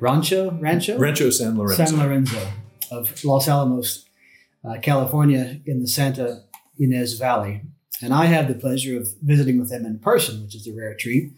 Rancho, 0.00 0.50
Rancho, 0.52 0.98
Rancho 0.98 1.30
San 1.30 1.56
Lorenzo. 1.56 1.84
San 1.84 1.98
Lorenzo 1.98 2.52
of 2.90 3.24
Los 3.24 3.48
Alamos, 3.48 4.04
uh, 4.64 4.78
California, 4.80 5.60
in 5.66 5.80
the 5.80 5.88
Santa 5.88 6.44
Ynez 6.80 7.18
Valley. 7.18 7.62
And 8.02 8.12
I 8.12 8.26
had 8.26 8.48
the 8.48 8.54
pleasure 8.54 8.98
of 8.98 9.08
visiting 9.22 9.58
with 9.58 9.70
them 9.70 9.86
in 9.86 9.98
person, 9.98 10.42
which 10.42 10.54
is 10.54 10.66
a 10.66 10.74
rare 10.74 10.94
treat. 10.94 11.32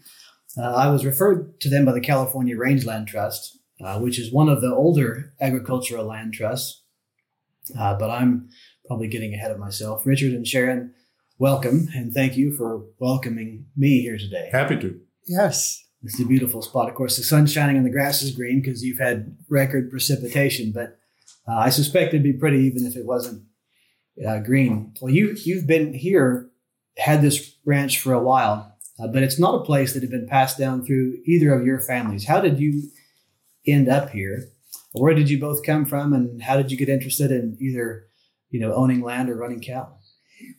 Uh, 0.57 0.73
I 0.73 0.89
was 0.89 1.05
referred 1.05 1.59
to 1.61 1.69
them 1.69 1.85
by 1.85 1.91
the 1.91 2.01
California 2.01 2.57
Rangeland 2.57 3.07
Trust, 3.07 3.59
uh, 3.83 3.99
which 3.99 4.19
is 4.19 4.33
one 4.33 4.49
of 4.49 4.61
the 4.61 4.73
older 4.73 5.33
agricultural 5.39 6.05
land 6.05 6.33
trusts. 6.33 6.83
Uh, 7.77 7.95
but 7.95 8.09
I'm 8.09 8.49
probably 8.87 9.07
getting 9.07 9.33
ahead 9.33 9.51
of 9.51 9.59
myself. 9.59 10.05
Richard 10.05 10.33
and 10.33 10.47
Sharon, 10.47 10.93
welcome, 11.37 11.89
and 11.93 12.13
thank 12.13 12.37
you 12.37 12.55
for 12.55 12.85
welcoming 12.99 13.65
me 13.75 14.01
here 14.01 14.17
today. 14.17 14.49
Happy 14.51 14.77
to. 14.77 14.99
Yes. 15.27 15.83
It's 16.03 16.19
a 16.19 16.25
beautiful 16.25 16.61
spot. 16.61 16.89
Of 16.89 16.95
course, 16.95 17.17
the 17.17 17.23
sun's 17.23 17.51
shining 17.51 17.77
and 17.77 17.85
the 17.85 17.91
grass 17.91 18.21
is 18.21 18.35
green 18.35 18.61
because 18.61 18.83
you've 18.83 18.99
had 18.99 19.35
record 19.49 19.89
precipitation. 19.89 20.71
But 20.71 20.97
uh, 21.47 21.57
I 21.57 21.69
suspect 21.69 22.09
it'd 22.09 22.23
be 22.23 22.33
pretty 22.33 22.59
even 22.59 22.85
if 22.85 22.95
it 22.95 23.05
wasn't 23.05 23.43
uh, 24.25 24.39
green. 24.39 24.93
Well, 25.01 25.13
you 25.13 25.35
you've 25.43 25.67
been 25.67 25.93
here, 25.93 26.49
had 26.97 27.21
this 27.21 27.55
ranch 27.65 27.99
for 27.99 28.13
a 28.13 28.21
while, 28.21 28.75
uh, 28.99 29.07
but 29.07 29.23
it's 29.23 29.39
not 29.39 29.61
a 29.61 29.65
place 29.65 29.93
that 29.93 30.03
had 30.03 30.11
been 30.11 30.27
passed 30.27 30.57
down 30.57 30.85
through 30.85 31.17
either 31.25 31.53
of 31.53 31.65
your 31.65 31.79
families. 31.79 32.27
How 32.27 32.41
did 32.41 32.59
you 32.59 32.83
end 33.65 33.89
up 33.89 34.11
here? 34.11 34.49
Where 34.93 35.13
did 35.13 35.29
you 35.29 35.39
both 35.39 35.65
come 35.65 35.85
from, 35.85 36.13
and 36.13 36.41
how 36.41 36.57
did 36.57 36.71
you 36.71 36.77
get 36.77 36.89
interested 36.89 37.31
in 37.31 37.57
either, 37.59 38.07
you 38.49 38.59
know, 38.59 38.73
owning 38.73 39.01
land 39.01 39.29
or 39.29 39.35
running 39.35 39.59
cattle? 39.59 39.99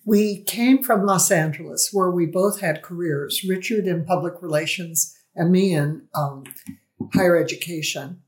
We 0.05 0.43
came 0.45 0.83
from 0.83 1.07
Los 1.07 1.31
Angeles, 1.31 1.91
where 1.93 2.11
we 2.11 2.27
both 2.27 2.61
had 2.61 2.83
careers 2.83 3.45
Richard 3.49 3.87
in 3.87 4.05
public 4.05 4.35
relations 4.43 5.15
and 5.39 5.53
me 5.53 5.73
in 5.73 6.03
um, 6.15 6.45
higher 7.15 7.37
education. 7.37 8.21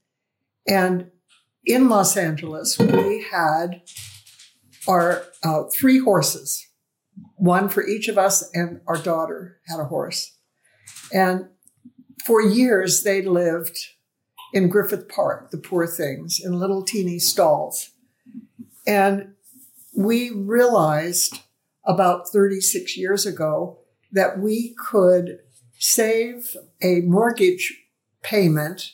And 0.66 1.10
in 1.66 1.88
Los 1.88 2.16
Angeles, 2.16 2.78
we 2.78 3.26
had 3.30 3.82
our 4.88 5.24
uh, 5.42 5.64
three 5.74 5.98
horses, 5.98 6.66
one 7.34 7.68
for 7.68 7.86
each 7.86 8.08
of 8.08 8.16
us, 8.16 8.48
and 8.54 8.80
our 8.86 8.96
daughter 8.96 9.58
had 9.66 9.80
a 9.80 9.84
horse. 9.84 10.36
And 11.12 11.48
for 12.24 12.40
years, 12.40 13.02
they 13.02 13.22
lived 13.22 13.78
in 14.52 14.68
Griffith 14.68 15.08
Park, 15.08 15.50
the 15.50 15.58
poor 15.58 15.86
things, 15.86 16.40
in 16.42 16.58
little 16.58 16.82
teeny 16.82 17.18
stalls. 17.18 17.90
And 18.86 19.34
we 19.96 20.30
realized 20.30 21.40
about 21.84 22.28
36 22.28 22.96
years 22.96 23.26
ago 23.26 23.78
that 24.12 24.38
we 24.38 24.74
could 24.78 25.38
save 25.80 26.56
a 26.82 27.00
mortgage 27.00 27.86
payment 28.22 28.92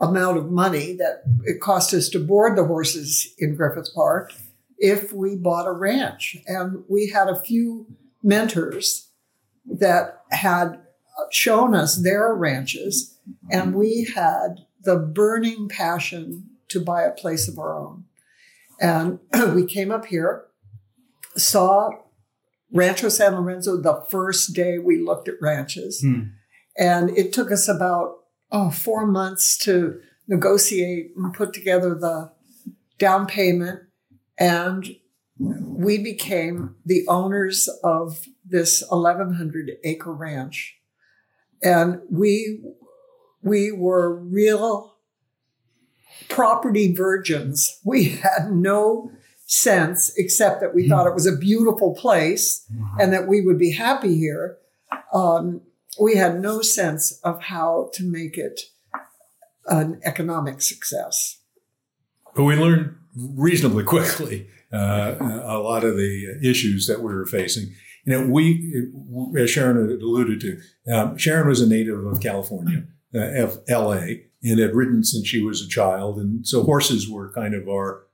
amount 0.00 0.38
of 0.38 0.50
money 0.50 0.94
that 0.94 1.22
it 1.44 1.60
cost 1.60 1.92
us 1.94 2.08
to 2.08 2.18
board 2.18 2.56
the 2.56 2.64
horses 2.64 3.32
in 3.38 3.54
Griffith 3.54 3.90
Park 3.94 4.32
if 4.78 5.12
we 5.12 5.36
bought 5.36 5.68
a 5.68 5.72
ranch. 5.72 6.36
And 6.46 6.82
we 6.88 7.10
had 7.10 7.28
a 7.28 7.38
few 7.38 7.86
mentors 8.22 9.10
that 9.66 10.22
had 10.30 10.80
shown 11.30 11.74
us 11.74 11.96
their 11.96 12.34
ranches, 12.34 13.18
and 13.50 13.74
we 13.74 14.10
had 14.16 14.66
the 14.82 14.96
burning 14.96 15.68
passion 15.68 16.50
to 16.68 16.80
buy 16.80 17.02
a 17.02 17.12
place 17.12 17.48
of 17.48 17.58
our 17.58 17.78
own. 17.78 18.04
And 18.80 19.20
we 19.54 19.66
came 19.66 19.90
up 19.90 20.06
here, 20.06 20.46
saw 21.36 21.90
Rancho 22.74 23.08
San 23.08 23.36
Lorenzo 23.36 23.76
the 23.80 24.04
first 24.10 24.52
day 24.52 24.78
we 24.78 24.98
looked 24.98 25.28
at 25.28 25.40
ranches. 25.40 26.00
Hmm. 26.00 26.22
And 26.76 27.16
it 27.16 27.32
took 27.32 27.52
us 27.52 27.68
about 27.68 28.16
oh, 28.50 28.70
four 28.70 29.06
months 29.06 29.56
to 29.58 30.00
negotiate 30.26 31.12
and 31.16 31.32
put 31.32 31.52
together 31.52 31.94
the 31.94 32.32
down 32.98 33.26
payment. 33.26 33.80
And 34.38 34.96
we 35.38 35.98
became 35.98 36.74
the 36.84 37.06
owners 37.06 37.68
of 37.84 38.26
this 38.44 38.82
1,100 38.88 39.72
acre 39.84 40.12
ranch. 40.12 40.76
And 41.62 42.00
we, 42.10 42.60
we 43.42 43.70
were 43.70 44.14
real 44.14 44.96
property 46.28 46.92
virgins. 46.92 47.80
We 47.84 48.04
had 48.04 48.50
no 48.50 49.12
sense, 49.46 50.12
except 50.16 50.60
that 50.60 50.74
we 50.74 50.88
thought 50.88 51.06
it 51.06 51.14
was 51.14 51.26
a 51.26 51.36
beautiful 51.36 51.94
place 51.94 52.66
and 52.98 53.12
that 53.12 53.28
we 53.28 53.40
would 53.40 53.58
be 53.58 53.72
happy 53.72 54.16
here. 54.16 54.58
Um, 55.12 55.60
we 56.00 56.16
had 56.16 56.40
no 56.40 56.60
sense 56.62 57.20
of 57.22 57.42
how 57.42 57.90
to 57.94 58.04
make 58.04 58.36
it 58.36 58.62
an 59.66 60.00
economic 60.04 60.60
success. 60.60 61.38
But 62.34 62.44
we 62.44 62.56
learned 62.56 62.96
reasonably 63.16 63.84
quickly 63.84 64.48
uh, 64.72 65.16
a 65.20 65.58
lot 65.58 65.84
of 65.84 65.96
the 65.96 66.38
issues 66.42 66.86
that 66.86 67.00
we 67.00 67.14
were 67.14 67.26
facing. 67.26 67.72
You 68.04 68.12
know, 68.12 68.26
we, 68.28 68.90
as 69.38 69.50
Sharon 69.50 69.88
had 69.88 70.00
alluded 70.00 70.40
to, 70.40 70.92
um, 70.92 71.16
Sharon 71.16 71.48
was 71.48 71.60
a 71.60 71.68
native 71.68 72.04
of 72.04 72.20
California, 72.20 72.84
uh, 73.14 73.42
of 73.42 73.60
LA, 73.68 74.16
and 74.42 74.58
had 74.58 74.74
ridden 74.74 75.04
since 75.04 75.26
she 75.26 75.42
was 75.42 75.62
a 75.62 75.68
child. 75.68 76.18
And 76.18 76.46
so 76.46 76.64
horses 76.64 77.08
were 77.08 77.32
kind 77.32 77.54
of 77.54 77.68
our 77.68 78.06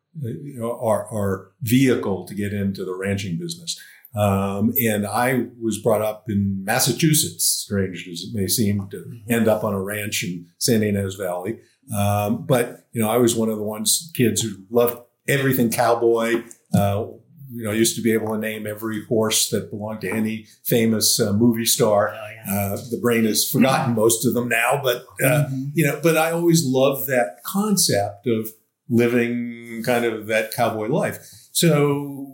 our, 0.62 1.06
our 1.06 1.52
vehicle 1.62 2.26
to 2.26 2.34
get 2.34 2.52
into 2.52 2.84
the 2.84 2.94
ranching 2.94 3.38
business. 3.38 3.80
Um, 4.16 4.72
and 4.84 5.06
I 5.06 5.46
was 5.62 5.78
brought 5.78 6.02
up 6.02 6.24
in 6.28 6.64
Massachusetts, 6.64 7.44
strange 7.46 8.08
as 8.10 8.22
it 8.22 8.30
may 8.34 8.48
seem, 8.48 8.88
to 8.90 9.04
end 9.28 9.46
up 9.46 9.62
on 9.62 9.72
a 9.72 9.80
ranch 9.80 10.24
in 10.24 10.46
San 10.58 10.80
Ynez 10.82 11.14
Valley. 11.16 11.60
Um, 11.96 12.44
but 12.44 12.86
you 12.92 13.00
know, 13.00 13.08
I 13.08 13.18
was 13.18 13.36
one 13.36 13.48
of 13.48 13.56
the 13.56 13.62
ones 13.62 14.10
kids 14.16 14.42
who 14.42 14.50
loved 14.70 15.00
everything 15.28 15.70
cowboy. 15.70 16.42
Uh, 16.74 17.06
you 17.52 17.64
know, 17.64 17.72
used 17.72 17.96
to 17.96 18.02
be 18.02 18.12
able 18.12 18.28
to 18.32 18.38
name 18.38 18.64
every 18.64 19.04
horse 19.06 19.50
that 19.50 19.70
belonged 19.70 20.00
to 20.02 20.08
any 20.10 20.46
famous 20.64 21.18
uh, 21.18 21.32
movie 21.32 21.64
star. 21.64 22.14
Oh, 22.14 22.28
yeah. 22.46 22.54
Uh, 22.54 22.76
the 22.92 22.98
brain 23.02 23.24
has 23.24 23.48
forgotten 23.48 23.92
most 23.96 24.24
of 24.24 24.34
them 24.34 24.48
now, 24.48 24.80
but 24.82 24.98
uh, 25.24 25.46
Mm-hmm. 25.46 25.64
you 25.74 25.84
know, 25.86 25.98
but 26.00 26.16
I 26.16 26.30
always 26.30 26.64
loved 26.64 27.08
that 27.08 27.42
concept 27.44 28.28
of 28.28 28.50
living 28.90 29.82
kind 29.84 30.04
of 30.04 30.26
that 30.26 30.52
cowboy 30.52 30.88
life. 30.88 31.18
So, 31.52 32.26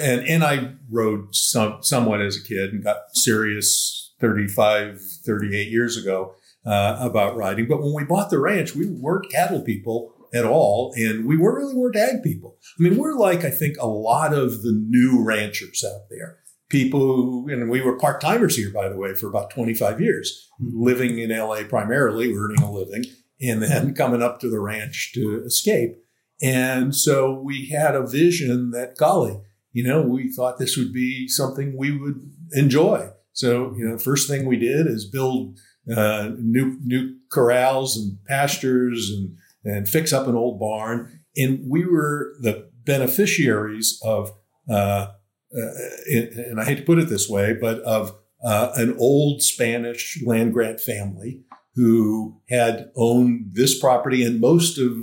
and, 0.00 0.26
and 0.26 0.42
I 0.42 0.72
rode 0.90 1.34
some, 1.34 1.82
somewhat 1.82 2.20
as 2.20 2.36
a 2.36 2.42
kid 2.42 2.72
and 2.72 2.82
got 2.82 2.96
serious 3.12 4.14
35, 4.20 5.00
38 5.24 5.68
years 5.68 5.96
ago, 5.96 6.34
uh, 6.66 6.96
about 7.00 7.36
riding. 7.36 7.68
But 7.68 7.82
when 7.82 7.94
we 7.94 8.04
bought 8.04 8.30
the 8.30 8.38
ranch, 8.38 8.74
we 8.74 8.86
weren't 8.86 9.30
cattle 9.30 9.62
people 9.62 10.14
at 10.32 10.44
all. 10.44 10.92
And 10.96 11.26
we 11.26 11.36
weren't 11.36 11.58
really 11.58 11.74
weren't 11.74 11.96
ag 11.96 12.22
people. 12.22 12.56
I 12.78 12.82
mean, 12.82 12.96
we're 12.96 13.16
like, 13.16 13.44
I 13.44 13.50
think 13.50 13.76
a 13.78 13.86
lot 13.86 14.32
of 14.32 14.62
the 14.62 14.72
new 14.72 15.22
ranchers 15.22 15.84
out 15.84 16.08
there. 16.10 16.38
People 16.68 17.00
who, 17.00 17.48
and 17.48 17.68
we 17.68 17.80
were 17.80 17.98
part 17.98 18.20
timers 18.20 18.56
here, 18.56 18.70
by 18.72 18.88
the 18.88 18.96
way, 18.96 19.14
for 19.14 19.26
about 19.26 19.50
25 19.50 20.00
years, 20.00 20.48
living 20.60 21.18
in 21.18 21.30
LA 21.30 21.64
primarily, 21.64 22.32
earning 22.32 22.62
a 22.62 22.70
living 22.70 23.04
and 23.40 23.62
then 23.62 23.94
coming 23.94 24.22
up 24.22 24.40
to 24.40 24.50
the 24.50 24.60
ranch 24.60 25.12
to 25.14 25.42
escape. 25.44 25.96
And 26.42 26.94
so 26.94 27.32
we 27.32 27.66
had 27.66 27.94
a 27.94 28.06
vision 28.06 28.70
that, 28.70 28.96
golly, 28.96 29.40
you 29.72 29.84
know, 29.84 30.02
we 30.02 30.32
thought 30.32 30.58
this 30.58 30.76
would 30.76 30.92
be 30.92 31.28
something 31.28 31.76
we 31.76 31.96
would 31.96 32.30
enjoy. 32.52 33.10
So, 33.32 33.74
you 33.76 33.86
know, 33.86 33.98
first 33.98 34.28
thing 34.28 34.46
we 34.46 34.56
did 34.56 34.86
is 34.86 35.04
build 35.04 35.58
uh, 35.94 36.30
new 36.38 36.78
new 36.84 37.16
corrals 37.30 37.96
and 37.96 38.18
pastures 38.26 39.10
and 39.10 39.36
and 39.64 39.88
fix 39.88 40.12
up 40.12 40.26
an 40.26 40.34
old 40.34 40.58
barn. 40.58 41.20
And 41.36 41.60
we 41.68 41.84
were 41.84 42.34
the 42.40 42.70
beneficiaries 42.84 44.00
of, 44.02 44.32
uh, 44.68 45.08
uh, 45.56 45.70
and 46.10 46.60
I 46.60 46.64
hate 46.64 46.78
to 46.78 46.82
put 46.82 46.98
it 46.98 47.08
this 47.08 47.28
way, 47.28 47.52
but 47.52 47.80
of 47.80 48.16
uh, 48.42 48.72
an 48.76 48.96
old 48.98 49.42
Spanish 49.42 50.22
land 50.24 50.52
grant 50.52 50.80
family 50.80 51.42
who 51.80 52.38
had 52.50 52.90
owned 52.94 53.52
this 53.52 53.78
property 53.78 54.22
and 54.22 54.38
most 54.38 54.78
of 54.78 54.94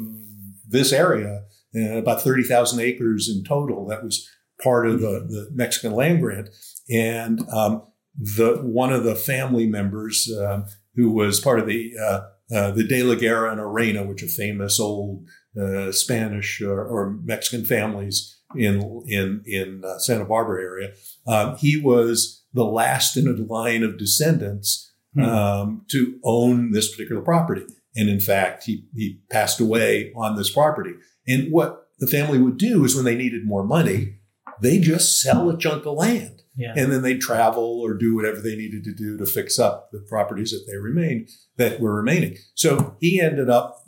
this 0.68 0.94
area, 0.94 1.44
uh, 1.76 1.98
about 1.98 2.22
30,000 2.22 2.80
acres 2.80 3.28
in 3.28 3.44
total. 3.44 3.88
That 3.88 4.04
was 4.04 4.30
part 4.62 4.88
of 4.88 5.02
the, 5.02 5.26
the 5.28 5.50
Mexican 5.54 5.94
land 5.94 6.22
grant. 6.22 6.50
And 6.88 7.42
um, 7.50 7.82
the 8.16 8.60
one 8.62 8.94
of 8.94 9.04
the 9.04 9.16
family 9.16 9.66
members 9.66 10.32
um, 10.40 10.66
who 10.96 11.10
was 11.10 11.40
part 11.40 11.60
of 11.60 11.66
the 11.66 11.94
uh, 12.00 12.22
uh, 12.54 12.72
the 12.72 12.88
De 12.88 13.02
La 13.02 13.16
Guerra 13.16 13.52
and 13.52 13.60
Arena, 13.60 14.04
which 14.04 14.22
are 14.22 14.28
famous 14.28 14.80
old 14.80 15.26
uh, 15.60 15.92
Spanish 15.92 16.62
or, 16.62 16.86
or, 16.86 17.18
Mexican 17.24 17.66
families 17.66 18.40
in 18.56 19.04
in 19.08 19.42
in 19.46 19.84
uh, 19.84 19.98
Santa 19.98 20.26
Barbara 20.26 20.62
area. 20.62 20.94
Um, 21.28 21.58
he 21.58 21.80
was 21.80 22.46
the 22.54 22.64
last 22.64 23.18
in 23.18 23.28
a 23.28 23.54
line 23.54 23.84
of 23.84 23.98
descendants 23.98 24.87
hmm. 25.18 25.25
um, 25.25 25.86
to 25.90 26.19
own 26.24 26.72
this 26.72 26.92
particular 26.92 27.22
property, 27.22 27.66
and 27.96 28.10
in 28.10 28.19
fact, 28.19 28.64
he 28.66 28.86
he 28.96 29.22
passed 29.30 29.60
away 29.60 30.12
on 30.16 30.36
this 30.36 30.50
property. 30.50 30.94
And 31.28 31.52
what 31.52 31.88
the 32.00 32.08
family 32.08 32.38
would 32.38 32.58
do 32.58 32.86
is 32.86 32.96
when 32.96 33.06
they 33.06 33.16
needed 33.16 33.46
more 33.46 33.64
money, 33.64 34.19
they 34.62 34.80
just 34.80 35.22
sell 35.22 35.50
a 35.50 35.58
chunk 35.58 35.86
of 35.86 35.98
land. 35.98 36.44
Yeah. 36.56 36.74
And 36.75 36.92
then 36.92 37.04
they 37.04 37.18
travel 37.18 37.81
or 37.81 37.94
do 37.94 38.16
whatever 38.16 38.42
they 38.42 38.56
needed 38.56 38.84
to 38.86 38.94
do 38.94 39.16
to 39.18 39.28
fix 39.28 39.60
up 39.60 39.92
the 39.92 40.00
properties 40.00 40.52
that 40.52 40.66
they 40.68 40.78
remained 40.78 41.30
that 41.58 41.80
were 41.80 41.94
remaining. 41.94 42.38
So 42.56 42.96
he 43.00 43.22
ended 43.22 43.48
up 43.48 43.84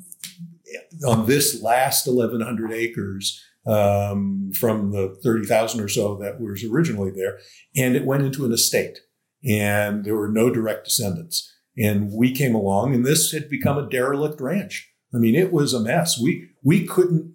on 1.07 1.25
this 1.25 1.63
last 1.63 2.05
1,100 2.05 2.71
acres 2.71 3.43
um, 3.65 4.51
from 4.53 4.91
the 4.91 5.17
30,000 5.23 5.81
or 5.81 5.87
so 5.87 6.15
that 6.17 6.39
was 6.39 6.63
originally 6.63 7.11
there, 7.11 7.39
and 7.75 7.95
it 7.95 8.05
went 8.05 8.23
into 8.23 8.45
an 8.45 8.51
estate, 8.51 8.99
and 9.47 10.03
there 10.05 10.15
were 10.15 10.29
no 10.29 10.49
direct 10.49 10.85
descendants. 10.85 11.53
And 11.77 12.11
we 12.11 12.31
came 12.31 12.55
along, 12.55 12.93
and 12.93 13.05
this 13.05 13.31
had 13.31 13.49
become 13.49 13.77
a 13.77 13.89
derelict 13.89 14.41
ranch. 14.41 14.91
I 15.13 15.17
mean, 15.17 15.35
it 15.35 15.51
was 15.51 15.73
a 15.73 15.79
mess. 15.79 16.19
We 16.19 16.49
we 16.63 16.85
couldn't 16.85 17.33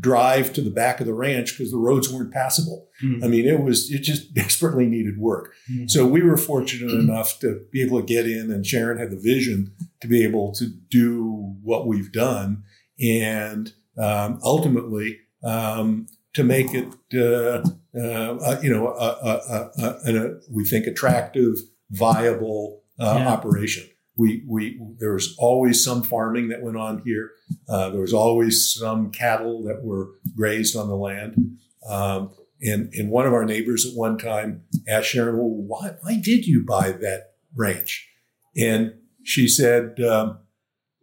drive 0.00 0.52
to 0.52 0.60
the 0.60 0.70
back 0.70 1.00
of 1.00 1.06
the 1.06 1.14
ranch 1.14 1.56
because 1.56 1.70
the 1.70 1.78
roads 1.78 2.12
weren't 2.12 2.32
passable. 2.32 2.88
Mm. 3.02 3.24
I 3.24 3.28
mean, 3.28 3.46
it 3.46 3.60
was, 3.60 3.90
it 3.90 4.02
just 4.02 4.34
desperately 4.34 4.86
needed 4.86 5.18
work. 5.18 5.54
Mm. 5.70 5.90
So 5.90 6.06
we 6.06 6.22
were 6.22 6.36
fortunate 6.36 6.92
mm. 6.92 7.00
enough 7.00 7.38
to 7.40 7.64
be 7.72 7.82
able 7.82 8.00
to 8.00 8.06
get 8.06 8.26
in 8.26 8.50
and 8.50 8.66
Sharon 8.66 8.98
had 8.98 9.10
the 9.10 9.20
vision 9.20 9.74
to 10.00 10.08
be 10.08 10.22
able 10.24 10.52
to 10.52 10.66
do 10.66 11.54
what 11.62 11.86
we've 11.86 12.12
done. 12.12 12.62
And, 13.00 13.72
um, 13.96 14.38
ultimately, 14.42 15.18
um, 15.42 16.06
to 16.38 16.44
make 16.44 16.68
it, 16.72 16.88
uh, 17.14 17.62
uh, 17.98 18.60
you 18.62 18.70
know, 18.70 18.88
a, 18.88 19.70
a, 19.78 20.16
a, 20.16 20.40
we 20.50 20.64
think 20.64 20.86
attractive, 20.86 21.56
viable, 21.90 22.82
uh, 22.98 23.16
yeah. 23.18 23.28
operation 23.28 23.88
we 24.18 24.42
we 24.46 24.78
there 24.98 25.14
was 25.14 25.34
always 25.38 25.82
some 25.82 26.02
farming 26.02 26.48
that 26.48 26.60
went 26.60 26.76
on 26.76 27.00
here. 27.04 27.30
Uh, 27.68 27.88
there 27.88 28.00
was 28.00 28.12
always 28.12 28.70
some 28.70 29.10
cattle 29.10 29.62
that 29.62 29.82
were 29.82 30.10
grazed 30.36 30.76
on 30.76 30.88
the 30.88 30.96
land. 30.96 31.58
Um, 31.88 32.32
and 32.60 32.92
and 32.92 33.10
one 33.10 33.26
of 33.26 33.32
our 33.32 33.44
neighbors 33.44 33.86
at 33.86 33.96
one 33.96 34.18
time 34.18 34.64
asked 34.88 35.08
Sharon, 35.08 35.38
"Well, 35.38 35.48
why 35.48 35.94
why 36.02 36.20
did 36.20 36.46
you 36.46 36.64
buy 36.66 36.90
that 36.90 37.34
ranch?" 37.54 38.08
And 38.56 38.94
she 39.22 39.46
said, 39.46 40.00
um, 40.00 40.40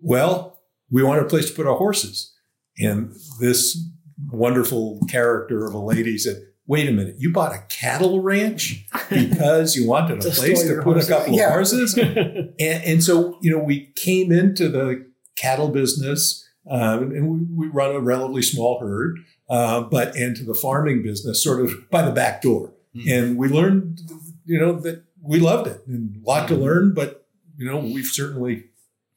"Well, 0.02 0.60
we 0.92 1.02
wanted 1.02 1.24
a 1.24 1.30
place 1.30 1.50
to 1.50 1.56
put 1.56 1.66
our 1.66 1.78
horses." 1.78 2.34
And 2.78 3.14
this 3.40 3.82
wonderful 4.32 5.00
character 5.10 5.66
of 5.66 5.74
a 5.74 5.80
lady 5.80 6.18
said, 6.18 6.38
wait 6.68 6.90
a 6.90 6.92
minute, 6.92 7.16
you 7.20 7.32
bought 7.32 7.54
a 7.54 7.64
cattle 7.70 8.22
ranch 8.22 8.86
because 9.10 9.76
you 9.76 9.88
wanted 9.88 10.18
a 10.26 10.30
place 10.30 10.64
to 10.64 10.76
put 10.78 10.84
horses. 10.84 11.10
a 11.10 11.14
couple 11.14 11.34
yeah. 11.34 11.48
of 11.48 11.54
horses? 11.54 11.98
and, 11.98 12.56
and, 12.60 13.04
so, 13.04 13.38
you 13.42 13.52
know, 13.52 13.64
we 13.64 13.92
came 13.96 14.32
into 14.32 14.70
the 14.70 15.06
cattle 15.36 15.70
business 15.70 16.48
um, 16.70 17.12
and 17.12 17.30
we, 17.30 17.68
we, 17.68 17.72
run 17.72 17.92
a 17.96 18.00
relatively 18.00 18.42
small 18.42 18.80
herd, 18.80 19.20
uh, 19.50 19.82
but 19.82 20.16
into 20.16 20.44
the 20.44 20.56
farming 20.56 21.04
business 21.04 21.44
sort 21.44 21.62
of 21.62 21.90
by 21.92 22.02
the 22.02 22.12
back 22.12 22.42
door. 22.42 22.74
Mm-hmm. 22.96 23.10
And 23.12 23.38
we 23.38 23.48
learned, 23.48 24.02
you 24.46 24.60
know, 24.60 24.80
that 24.80 25.04
we 25.22 25.40
loved 25.40 25.68
it 25.68 25.82
and 25.86 26.16
a 26.16 26.28
lot 26.28 26.48
to 26.48 26.56
learn, 26.56 26.94
but, 26.94 27.28
you 27.58 27.70
know, 27.70 27.78
we've 27.78 28.06
certainly 28.06 28.66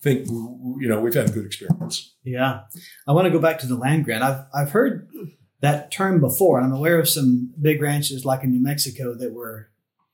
think 0.00 0.28
you 0.28 0.88
know 0.88 1.00
we've 1.00 1.14
had 1.14 1.28
a 1.28 1.32
good 1.32 1.46
experience. 1.46 2.14
Yeah, 2.24 2.62
I 3.06 3.12
want 3.12 3.26
to 3.26 3.30
go 3.30 3.40
back 3.40 3.58
to 3.60 3.66
the 3.66 3.76
land 3.76 4.04
grant. 4.04 4.22
I've 4.22 4.44
I've 4.54 4.70
heard 4.70 5.08
that 5.60 5.90
term 5.90 6.20
before. 6.20 6.58
And 6.58 6.66
I'm 6.66 6.78
aware 6.78 6.98
of 6.98 7.08
some 7.08 7.52
big 7.60 7.82
ranches 7.82 8.24
like 8.24 8.44
in 8.44 8.50
New 8.50 8.62
Mexico 8.62 9.14
that 9.14 9.32
were 9.32 9.70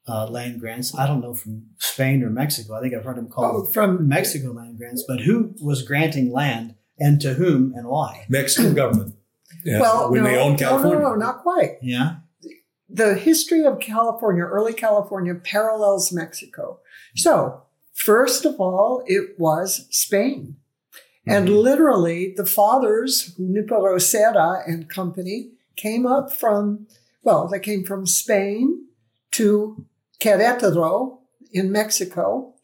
uh, 0.09 0.27
land 0.27 0.61
grants. 0.61 0.97
I 0.97 1.07
don't 1.07 1.21
know 1.21 1.35
from 1.35 1.67
Spain 1.79 2.23
or 2.23 2.31
Mexico. 2.31 2.75
I 2.75 2.81
think 2.81 2.95
I've 2.95 3.05
heard 3.05 3.17
them 3.17 3.29
called 3.29 3.67
oh, 3.69 3.73
from 3.73 4.09
Mexico 4.09 4.53
land 4.53 4.79
grants. 4.79 5.05
But 5.07 5.21
who 5.21 5.55
was 5.63 5.83
granting 5.83 6.33
land 6.33 6.75
and 6.99 7.21
to 7.21 7.35
whom 7.35 7.73
and 7.75 7.87
why? 7.87 8.27
Mexican 8.29 8.75
government. 8.75 9.17
Yeah. 9.65 9.81
Well, 9.81 10.11
when 10.11 10.25
no, 10.25 10.31
they 10.31 10.39
own 10.39 10.57
California. 10.57 10.99
No, 10.99 11.11
no, 11.11 11.15
no, 11.15 11.17
not 11.17 11.43
quite. 11.43 11.79
Yeah. 11.83 12.17
The 12.89 13.15
history 13.15 13.65
of 13.65 13.81
California, 13.81 14.45
early 14.45 14.73
California, 14.73 15.35
parallels 15.35 16.13
Mexico. 16.13 16.81
So, 17.17 17.63
first 17.95 18.45
of 18.45 18.61
all, 18.61 19.03
it 19.07 19.39
was 19.39 19.87
Spain. 19.91 20.57
And 21.27 21.49
mm-hmm. 21.49 21.57
literally, 21.57 22.35
the 22.37 22.45
fathers, 22.45 23.35
Junipero 23.37 23.99
Serra 23.99 24.63
and 24.67 24.89
company, 24.91 25.53
came 25.77 26.07
up 26.07 26.31
from, 26.31 26.87
well, 27.23 27.49
they 27.49 27.61
came 27.61 27.85
from 27.85 28.07
Spain 28.07 28.87
to 29.33 29.87
Querétaro 30.21 31.19
in 31.53 31.73
Mexico 31.73 32.55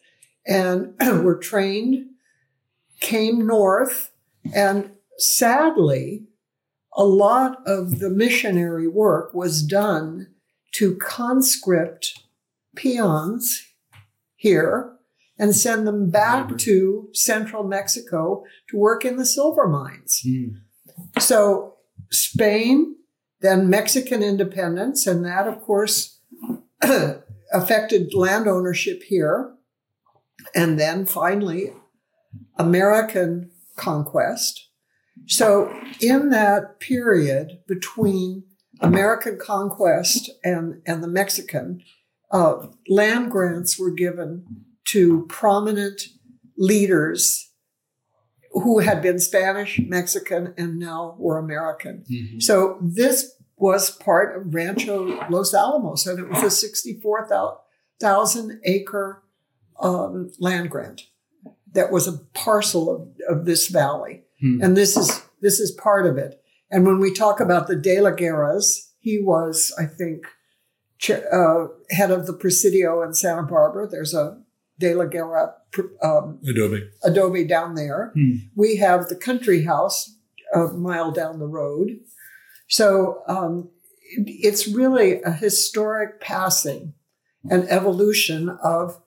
and 0.47 0.95
were 1.25 1.37
trained, 1.37 2.07
came 3.01 3.47
north, 3.47 4.13
and 4.55 4.91
sadly, 5.17 6.25
a 6.95 7.05
lot 7.05 7.59
of 7.67 7.99
the 7.99 8.11
missionary 8.11 8.89
work 8.89 9.33
was 9.33 9.63
done 9.63 10.29
to 10.73 10.97
conscript 10.97 12.21
peons 12.75 13.67
here 14.37 14.93
and 15.41 15.57
send 15.57 15.87
them 15.87 16.11
back 16.11 16.59
to 16.59 17.09
central 17.15 17.65
Mexico 17.65 18.45
to 18.69 18.77
work 18.77 19.07
in 19.07 19.17
the 19.17 19.25
silver 19.25 19.67
mines. 19.67 20.23
Mm. 20.25 20.57
So 21.19 21.77
Spain, 22.11 22.97
then 23.41 23.71
Mexican 23.71 24.23
independence, 24.23 25.07
and 25.07 25.25
that, 25.25 25.49
of 25.49 25.63
course, 25.63 26.21
affected 27.53 28.13
land 28.13 28.47
ownership 28.47 29.03
here. 29.05 29.55
And 30.55 30.79
then 30.79 31.07
finally, 31.07 31.73
American 32.59 33.51
conquest. 33.77 34.69
So, 35.27 35.75
in 36.01 36.31
that 36.31 36.81
period 36.81 37.61
between 37.67 38.45
American 38.81 39.39
conquest 39.39 40.31
and, 40.45 40.83
and 40.87 41.03
the 41.03 41.09
Mexican, 41.09 41.83
uh, 42.31 42.67
land 42.89 43.31
grants 43.31 43.79
were 43.79 43.91
given 43.91 44.65
to 44.91 45.27
prominent 45.29 46.03
leaders 46.57 47.51
who 48.53 48.81
had 48.81 49.01
been 49.01 49.19
Spanish, 49.19 49.81
Mexican, 49.87 50.55
and 50.57 50.79
now 50.79 51.15
were 51.19 51.39
American. 51.39 52.05
Mm-hmm. 52.11 52.41
So 52.41 52.79
this 52.83 53.35
was 53.57 53.91
part 53.91 54.37
of 54.37 54.53
Rancho 54.53 55.27
Los 55.29 55.55
Alamos, 55.55 56.07
and 56.07 56.19
it 56.19 56.29
was 56.29 56.43
a 56.43 56.51
64,000 56.51 58.61
acre 58.65 59.23
um, 59.79 60.33
land 60.39 60.71
grant 60.71 61.03
that 61.73 61.93
was 61.93 62.09
a 62.09 62.19
parcel 62.35 62.91
of, 62.91 63.09
of 63.29 63.45
this 63.45 63.69
valley. 63.69 64.25
Mm-hmm. 64.43 64.65
And 64.65 64.77
this 64.77 64.97
is 64.97 65.23
this 65.41 65.61
is 65.61 65.71
part 65.71 66.07
of 66.07 66.19
it. 66.19 66.43
And 66.71 66.87
when 66.87 66.99
we 66.99 67.13
talk 67.13 67.41
about 67.41 67.67
the 67.67 67.77
De 67.77 68.01
La 68.01 68.11
Guerras, 68.11 68.93
he 68.99 69.19
was, 69.19 69.75
I 69.79 69.87
think, 69.87 70.27
uh, 71.09 71.67
head 71.91 72.11
of 72.11 72.27
the 72.27 72.33
Presidio 72.33 73.03
in 73.03 73.15
Santa 73.15 73.43
Barbara. 73.43 73.89
There's 73.89 74.15
a 74.15 74.43
De 74.81 74.95
La 74.95 75.05
Guerra 75.05 75.55
um, 76.03 76.41
Adobe. 76.49 76.89
Adobe 77.05 77.45
down 77.45 77.75
there. 77.75 78.13
Hmm. 78.15 78.33
We 78.57 78.77
have 78.77 79.09
the 79.09 79.17
country 79.17 79.63
house 79.63 80.17
a 80.53 80.69
mile 80.69 81.13
down 81.13 81.39
the 81.39 81.47
road. 81.47 82.01
So 82.69 83.23
um, 83.29 83.71
it's 84.17 84.67
really 84.67 85.23
a 85.23 85.31
historic 85.31 86.21
passing 86.21 86.95
and 87.49 87.69
evolution 87.69 88.49
of 88.63 89.01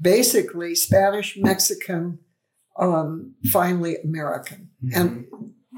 basically 0.00 0.74
Spanish, 0.74 1.36
Mexican, 1.36 2.18
um, 2.78 3.34
finally 3.52 3.96
American. 4.02 4.70
Mm-hmm. 4.84 5.00
And 5.00 5.26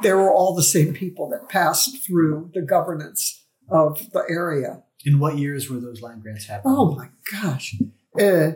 there 0.02 0.16
were 0.16 0.32
all 0.32 0.54
the 0.54 0.62
same 0.62 0.92
people 0.92 1.28
that 1.30 1.48
passed 1.48 2.04
through 2.04 2.50
the 2.54 2.62
governance 2.62 3.44
of 3.70 4.10
the 4.12 4.24
area. 4.28 4.82
In 5.04 5.18
what 5.18 5.38
years 5.38 5.68
were 5.68 5.80
those 5.80 6.00
land 6.00 6.22
grants 6.22 6.46
happening? 6.46 6.74
Oh 6.76 6.94
my 6.94 7.08
gosh. 7.30 7.74
Uh, 8.20 8.52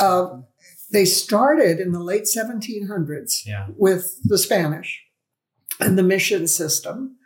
uh, 0.00 0.40
they 0.90 1.04
started 1.04 1.80
in 1.80 1.92
the 1.92 2.02
late 2.02 2.24
1700s 2.24 3.46
yeah. 3.46 3.66
with 3.76 4.18
the 4.24 4.38
Spanish 4.38 5.04
and 5.80 5.98
the 5.98 6.02
mission 6.02 6.46
system. 6.46 7.16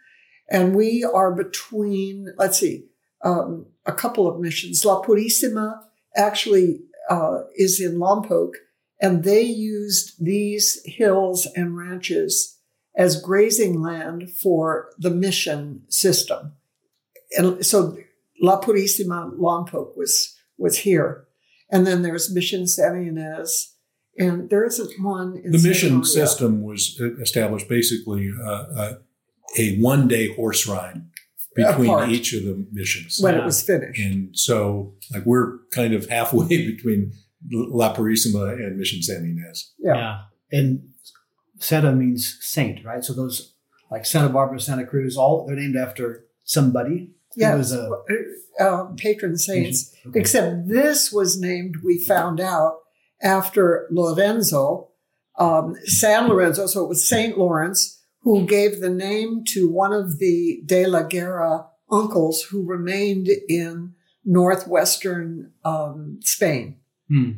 And 0.50 0.74
we 0.74 1.04
are 1.04 1.32
between, 1.32 2.32
let's 2.36 2.58
see, 2.58 2.86
um, 3.24 3.66
a 3.86 3.92
couple 3.92 4.26
of 4.28 4.40
missions. 4.40 4.84
La 4.84 5.02
Purísima 5.02 5.80
actually 6.16 6.80
uh, 7.08 7.42
is 7.54 7.80
in 7.80 7.98
Lompoc, 7.98 8.54
and 9.00 9.24
they 9.24 9.42
used 9.42 10.24
these 10.24 10.80
hills 10.84 11.46
and 11.54 11.76
ranches 11.76 12.58
as 12.96 13.20
grazing 13.20 13.80
land 13.80 14.30
for 14.30 14.90
the 14.98 15.10
mission 15.10 15.82
system. 15.88 16.52
And 17.36 17.64
so 17.64 17.96
La 18.40 18.60
Purísima 18.60 19.36
Lompoc 19.38 19.96
was, 19.96 20.36
was 20.58 20.78
here. 20.78 21.26
And 21.70 21.86
then 21.86 22.02
there's 22.02 22.32
Mission 22.34 22.66
San 22.66 22.92
Ynez 23.06 23.74
And 24.18 24.50
there 24.50 24.64
isn't 24.64 24.90
one 25.02 25.36
in 25.44 25.52
the 25.52 25.58
Santa 25.58 25.68
mission 25.68 25.92
Maria. 25.98 26.04
system 26.06 26.62
was 26.62 27.00
established 27.20 27.68
basically 27.68 28.30
uh, 28.44 28.50
uh, 28.76 28.94
a 29.58 29.78
one 29.78 30.08
day 30.08 30.34
horse 30.34 30.66
ride 30.66 31.02
between 31.54 31.90
Apart. 31.90 32.08
each 32.10 32.32
of 32.32 32.44
the 32.44 32.66
missions. 32.72 33.18
when 33.20 33.34
Yeah. 33.34 33.40
it 33.42 33.44
was 33.44 33.62
finished. 33.62 34.00
And 34.00 34.36
so, 34.36 34.94
like, 35.12 35.24
we're 35.26 35.58
kind 35.72 35.94
of 35.94 36.08
halfway 36.08 36.46
between 36.72 37.12
La 37.50 37.94
Purísima 37.94 38.52
and 38.54 38.76
Mission 38.76 39.02
San 39.02 39.22
Ynez. 39.24 39.70
Yeah. 39.78 40.22
And 40.52 40.88
Santa 41.58 41.92
means 41.92 42.36
saint, 42.40 42.84
right? 42.84 43.04
So 43.04 43.12
those 43.12 43.54
like 43.90 44.06
Santa 44.06 44.28
Barbara, 44.28 44.60
Santa 44.60 44.86
Cruz, 44.86 45.16
all 45.16 45.46
they're 45.46 45.56
named 45.56 45.76
after 45.76 46.24
somebody. 46.44 47.10
Yeah, 47.36 47.54
was 47.54 47.72
a 47.72 47.90
uh, 48.58 48.84
patron 48.96 49.36
saints. 49.36 49.94
Okay. 50.06 50.18
Except 50.20 50.68
this 50.68 51.12
was 51.12 51.40
named, 51.40 51.76
we 51.84 51.98
found 51.98 52.40
out, 52.40 52.78
after 53.22 53.86
Lorenzo, 53.90 54.88
um, 55.38 55.76
San 55.84 56.28
Lorenzo. 56.28 56.66
So 56.66 56.84
it 56.84 56.88
was 56.88 57.08
Saint 57.08 57.38
Lawrence 57.38 58.02
who 58.22 58.46
gave 58.46 58.80
the 58.80 58.90
name 58.90 59.42
to 59.48 59.70
one 59.70 59.92
of 59.92 60.18
the 60.18 60.62
De 60.66 60.86
la 60.86 61.02
Guerra 61.02 61.66
uncles 61.90 62.42
who 62.42 62.66
remained 62.66 63.28
in 63.48 63.94
northwestern 64.24 65.52
um, 65.64 66.18
Spain. 66.22 66.76
Hmm. 67.08 67.30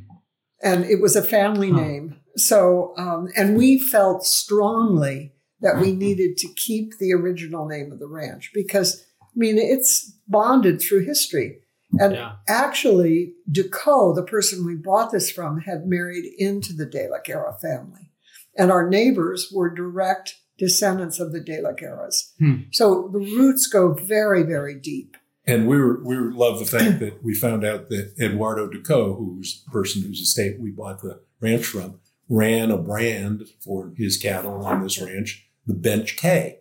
And 0.62 0.84
it 0.84 1.00
was 1.00 1.16
a 1.16 1.22
family 1.22 1.70
Huh. 1.70 1.80
name. 1.80 2.16
So, 2.36 2.94
um, 2.96 3.28
and 3.36 3.56
we 3.56 3.78
felt 3.78 4.24
strongly 4.24 5.34
that 5.60 5.80
we 5.80 5.92
needed 5.92 6.36
to 6.38 6.48
keep 6.54 6.98
the 6.98 7.12
original 7.12 7.66
name 7.66 7.92
of 7.92 7.98
the 7.98 8.08
ranch 8.08 8.50
because, 8.54 9.04
I 9.34 9.38
mean, 9.38 9.58
it's 9.58 10.12
bonded 10.28 10.80
through 10.80 11.04
history. 11.04 11.58
And 11.98 12.14
Yeah. 12.14 12.32
actually, 12.48 13.34
Decaux, 13.50 14.14
the 14.14 14.22
person 14.22 14.64
we 14.64 14.74
bought 14.74 15.12
this 15.12 15.30
from, 15.30 15.60
had 15.60 15.86
married 15.86 16.24
into 16.38 16.72
the 16.72 16.86
De 16.86 17.08
La 17.08 17.18
Guerra 17.22 17.56
family. 17.60 18.10
And 18.56 18.70
our 18.70 18.88
neighbors 18.88 19.50
were 19.52 19.68
direct 19.74 20.36
descendants 20.58 21.18
of 21.18 21.32
the 21.32 21.40
De 21.40 21.60
La 21.60 21.72
Guerras. 21.72 22.32
Hmm. 22.38 22.62
So 22.70 23.08
the 23.12 23.18
roots 23.18 23.66
go 23.66 23.92
very, 23.94 24.42
very 24.42 24.74
deep. 24.74 25.16
And 25.46 25.66
we 25.66 25.76
were, 25.78 26.02
we 26.04 26.16
were- 26.16 26.32
love 26.32 26.58
the 26.60 26.64
fact 26.64 27.00
that 27.00 27.22
we 27.24 27.34
found 27.34 27.64
out 27.64 27.88
that 27.88 28.12
Eduardo 28.20 28.68
Deco, 28.70 29.18
who's 29.18 29.62
the 29.64 29.70
person 29.72 30.02
whose 30.02 30.20
estate 30.20 30.60
we 30.60 30.70
bought 30.70 31.02
the 31.02 31.20
ranch 31.40 31.64
from, 31.66 31.98
ran 32.28 32.70
a 32.70 32.78
brand 32.78 33.42
for 33.60 33.92
his 33.96 34.16
cattle 34.16 34.64
on 34.64 34.82
this 34.82 35.00
ranch, 35.00 35.46
the 35.66 35.74
Bench 35.74 36.16
K. 36.16 36.60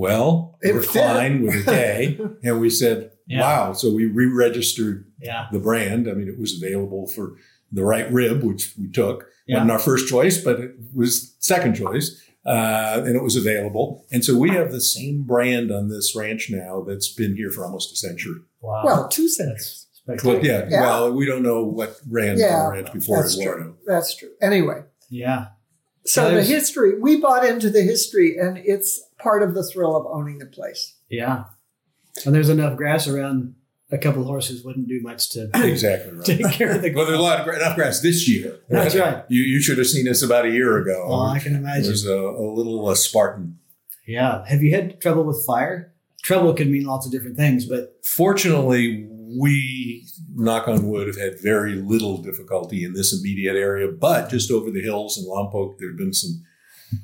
Well, 0.00 0.56
It 0.62 0.74
we're 0.74 0.80
fit. 0.82 1.02
Kline 1.02 1.42
with 1.42 1.56
a 1.56 1.70
K, 1.70 2.18
and 2.42 2.58
we 2.58 2.70
said, 2.70 3.10
Yeah. 3.26 3.40
"Wow!" 3.42 3.72
So 3.74 3.92
we 3.92 4.06
re-registered 4.06 5.04
Yeah. 5.20 5.46
the 5.52 5.58
brand. 5.58 6.08
I 6.08 6.14
mean, 6.14 6.26
it 6.26 6.38
was 6.38 6.56
available 6.62 7.06
for 7.06 7.34
the 7.70 7.84
right 7.84 8.10
rib, 8.10 8.42
which 8.42 8.72
we 8.80 8.88
took. 8.90 9.26
Yeah. 9.46 9.56
Wasn't 9.56 9.70
our 9.72 9.78
first 9.78 10.08
choice, 10.08 10.42
but 10.42 10.58
it 10.58 10.70
was 10.94 11.34
second 11.38 11.74
choice. 11.74 12.18
Uh, 12.46 13.02
and 13.04 13.14
it 13.14 13.22
was 13.22 13.36
available. 13.36 14.06
And 14.10 14.24
so 14.24 14.34
we 14.38 14.48
have 14.50 14.72
the 14.72 14.80
same 14.80 15.24
brand 15.24 15.70
on 15.70 15.88
this 15.90 16.16
ranch 16.16 16.48
now 16.50 16.82
that's 16.88 17.12
been 17.12 17.36
here 17.36 17.50
for 17.50 17.66
almost 17.66 17.92
a 17.92 17.96
century. 17.96 18.40
Wow. 18.62 18.82
Well, 18.86 19.08
two 19.08 19.28
cents. 19.28 19.86
Well, 20.24 20.42
yeah, 20.42 20.66
Yeah. 20.70 20.80
well, 20.80 21.12
we 21.12 21.26
don't 21.26 21.42
know 21.42 21.62
what 21.62 22.00
ran 22.08 22.38
Yeah, 22.38 22.46
on 22.56 22.64
the 22.64 22.72
ranch 22.82 22.92
before 22.94 23.18
that's 23.20 23.38
Eduardo. 23.38 23.76
That's 23.86 24.16
true. 24.16 24.30
Anyway, 24.40 24.78
Yeah. 25.10 25.48
So 26.04 26.28
Yeah, 26.28 26.34
the 26.36 26.42
history, 26.44 26.98
we 26.98 27.20
bought 27.20 27.44
into 27.44 27.70
the 27.70 27.82
history, 27.82 28.36
and 28.36 28.58
it's 28.58 29.00
part 29.18 29.42
of 29.42 29.54
the 29.54 29.62
thrill 29.62 29.96
of 29.96 30.06
owning 30.06 30.38
the 30.38 30.46
place. 30.46 30.94
Yeah. 31.08 31.44
And 32.24 32.34
there's 32.34 32.48
enough 32.48 32.76
grass 32.76 33.06
around. 33.06 33.54
A 33.92 33.98
couple 33.98 34.22
of 34.22 34.28
horses 34.28 34.64
wouldn't 34.64 34.86
do 34.86 35.00
much 35.02 35.30
to 35.30 35.50
Exactly 35.54 36.12
right. 36.12 36.24
take 36.24 36.50
care 36.52 36.76
of 36.76 36.82
the 36.82 36.92
Well, 36.94 37.06
there's 37.06 37.18
a 37.18 37.22
lot 37.22 37.40
of 37.40 37.48
enough 37.54 37.74
grass 37.74 38.00
this 38.00 38.28
year. 38.28 38.60
That's 38.68 38.94
right. 38.94 39.24
You 39.28 39.42
you 39.42 39.60
should 39.60 39.78
have 39.78 39.88
seen 39.88 40.06
us 40.08 40.22
about 40.22 40.46
a 40.46 40.50
year 40.50 40.78
ago. 40.78 41.06
Oh, 41.08 41.22
I 41.26 41.40
can 41.40 41.54
it 41.56 41.58
imagine. 41.58 41.90
was 41.90 42.06
a, 42.06 42.14
a 42.14 42.54
little 42.54 42.86
uh, 42.88 42.94
Spartan. 42.94 43.58
Yeah. 44.06 44.44
Have 44.46 44.62
you 44.62 44.74
had 44.76 45.00
trouble 45.00 45.24
with 45.24 45.44
fire? 45.44 45.92
Trouble 46.22 46.54
can 46.54 46.70
mean 46.70 46.84
lots 46.84 47.04
of 47.04 47.10
different 47.10 47.36
things, 47.36 47.64
but 47.66 47.96
Fortunately, 48.04 49.08
we, 49.38 50.06
knock 50.34 50.68
on 50.68 50.88
wood, 50.88 51.06
have 51.06 51.18
had 51.18 51.40
very 51.42 51.74
little 51.74 52.18
difficulty 52.22 52.84
in 52.84 52.92
this 52.94 53.12
immediate 53.12 53.56
area. 53.56 53.88
But 53.90 54.30
just 54.30 54.50
over 54.50 54.70
the 54.70 54.82
hills 54.82 55.18
in 55.18 55.24
Lompoc, 55.24 55.78
there 55.78 55.88
have 55.88 55.98
been 55.98 56.14
some 56.14 56.42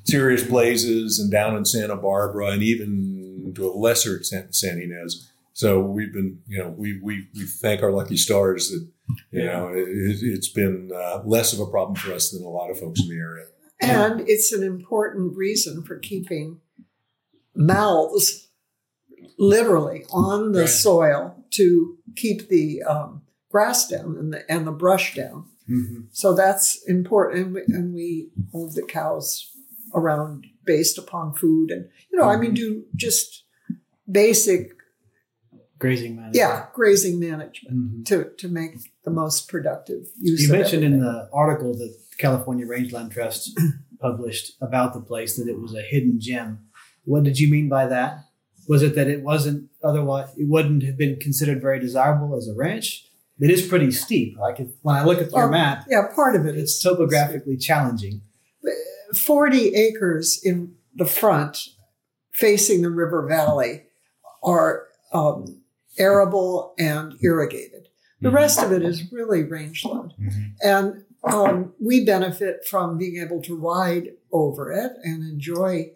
serious 0.04 0.42
blazes, 0.42 1.18
and 1.18 1.30
down 1.30 1.56
in 1.56 1.64
Santa 1.64 1.96
Barbara, 1.96 2.48
and 2.48 2.62
even 2.62 3.52
to 3.54 3.68
a 3.68 3.72
lesser 3.72 4.16
extent 4.16 4.46
in 4.46 4.52
San 4.52 4.78
Ynez. 4.78 5.30
So 5.52 5.80
we've 5.80 6.12
been, 6.12 6.40
you 6.46 6.58
know, 6.58 6.74
we 6.76 7.00
we, 7.00 7.28
we 7.34 7.44
thank 7.44 7.82
our 7.82 7.92
lucky 7.92 8.16
stars 8.16 8.70
that, 8.70 8.86
you 9.30 9.44
know, 9.44 9.68
it, 9.68 10.18
it's 10.20 10.48
been 10.48 10.90
uh, 10.94 11.22
less 11.24 11.52
of 11.52 11.60
a 11.60 11.66
problem 11.66 11.94
for 11.96 12.12
us 12.12 12.30
than 12.30 12.44
a 12.44 12.48
lot 12.48 12.70
of 12.70 12.78
folks 12.78 13.00
in 13.00 13.08
the 13.08 13.16
area. 13.16 13.46
And 13.80 14.28
it's 14.28 14.52
an 14.52 14.62
important 14.62 15.36
reason 15.36 15.82
for 15.82 15.98
keeping 15.98 16.60
mouths 17.54 18.48
literally 19.38 20.04
on 20.10 20.52
the 20.52 20.60
Right. 20.60 20.68
soil 20.68 21.44
to 21.52 21.96
keep 22.16 22.48
the 22.48 22.82
um, 22.82 23.22
grass 23.50 23.88
down 23.88 24.16
and 24.18 24.32
the, 24.32 24.50
and 24.50 24.66
the 24.66 24.72
brush 24.72 25.14
down. 25.14 25.46
So 26.12 26.32
that's 26.32 26.80
important. 26.86 27.44
And 27.46 27.54
we, 27.54 27.62
and 27.74 27.92
we 27.94 28.30
move 28.54 28.74
the 28.74 28.82
cows 28.82 29.50
around 29.94 30.46
based 30.64 30.96
upon 30.96 31.34
food 31.34 31.70
and, 31.72 31.88
you 32.12 32.18
know, 32.18 32.28
I 32.28 32.36
mean, 32.36 32.54
do 32.54 32.84
just 32.94 33.42
basic, 34.08 34.72
grazing 35.78 36.14
management. 36.14 36.36
yeah, 36.36 36.66
grazing 36.72 37.18
management 37.18 37.74
Mhm. 37.76 38.04
to, 38.06 38.30
to 38.38 38.48
make 38.48 38.76
the 39.04 39.10
most 39.10 39.48
productive 39.48 40.06
use 40.20 40.42
You 40.42 40.52
mentioned 40.52 40.84
in 40.84 41.00
the 41.00 41.28
article 41.32 41.72
that 41.74 41.92
California 42.18 42.64
Rangeland 42.66 43.10
Trust 43.10 43.58
published 44.00 44.52
about 44.60 44.94
the 44.94 45.00
place 45.00 45.36
that 45.36 45.48
it 45.48 45.60
was 45.60 45.74
a 45.74 45.82
hidden 45.82 46.20
gem. 46.20 46.60
What 47.04 47.24
did 47.24 47.40
you 47.40 47.50
mean 47.50 47.68
by 47.68 47.86
that? 47.88 48.18
Was 48.68 48.82
it 48.82 48.94
that 48.96 49.08
it 49.08 49.22
wasn't 49.22 49.70
otherwise, 49.82 50.28
it 50.36 50.48
wouldn't 50.48 50.82
have 50.82 50.96
been 50.98 51.18
considered 51.20 51.60
very 51.60 51.78
desirable 51.80 52.36
as 52.36 52.48
a 52.48 52.54
ranch? 52.54 53.06
It 53.38 53.50
is 53.50 53.66
pretty 53.66 53.90
steep. 53.92 54.36
Like 54.38 54.58
if, 54.60 54.68
when 54.82 54.96
I 54.96 55.04
look 55.04 55.20
at 55.20 55.30
your 55.30 55.44
Oh, 55.44 55.50
map, 55.50 55.84
Yeah, 55.88 56.08
part 56.14 56.34
of 56.36 56.46
it 56.46 56.56
it's 56.56 56.72
is 56.72 56.80
topographically 56.82 57.56
challenging. 57.56 58.22
40 59.14 59.74
acres 59.74 60.40
in 60.42 60.74
the 60.94 61.04
front 61.06 61.68
facing 62.32 62.82
the 62.82 62.90
river 62.90 63.26
valley 63.26 63.84
are 64.42 64.86
um, 65.12 65.60
arable 65.98 66.74
and 66.78 67.14
irrigated. 67.22 67.88
The 68.20 68.28
Mm-hmm. 68.28 68.36
rest 68.36 68.62
of 68.62 68.72
it 68.72 68.82
is 68.82 69.12
really 69.12 69.42
rangeland. 69.42 70.14
And 70.62 71.04
um, 71.22 71.74
we 71.78 72.04
benefit 72.04 72.66
from 72.66 72.96
being 72.98 73.22
able 73.22 73.42
to 73.42 73.54
ride 73.56 74.08
over 74.32 74.72
it 74.72 74.92
and 75.04 75.22
enjoy 75.22 75.92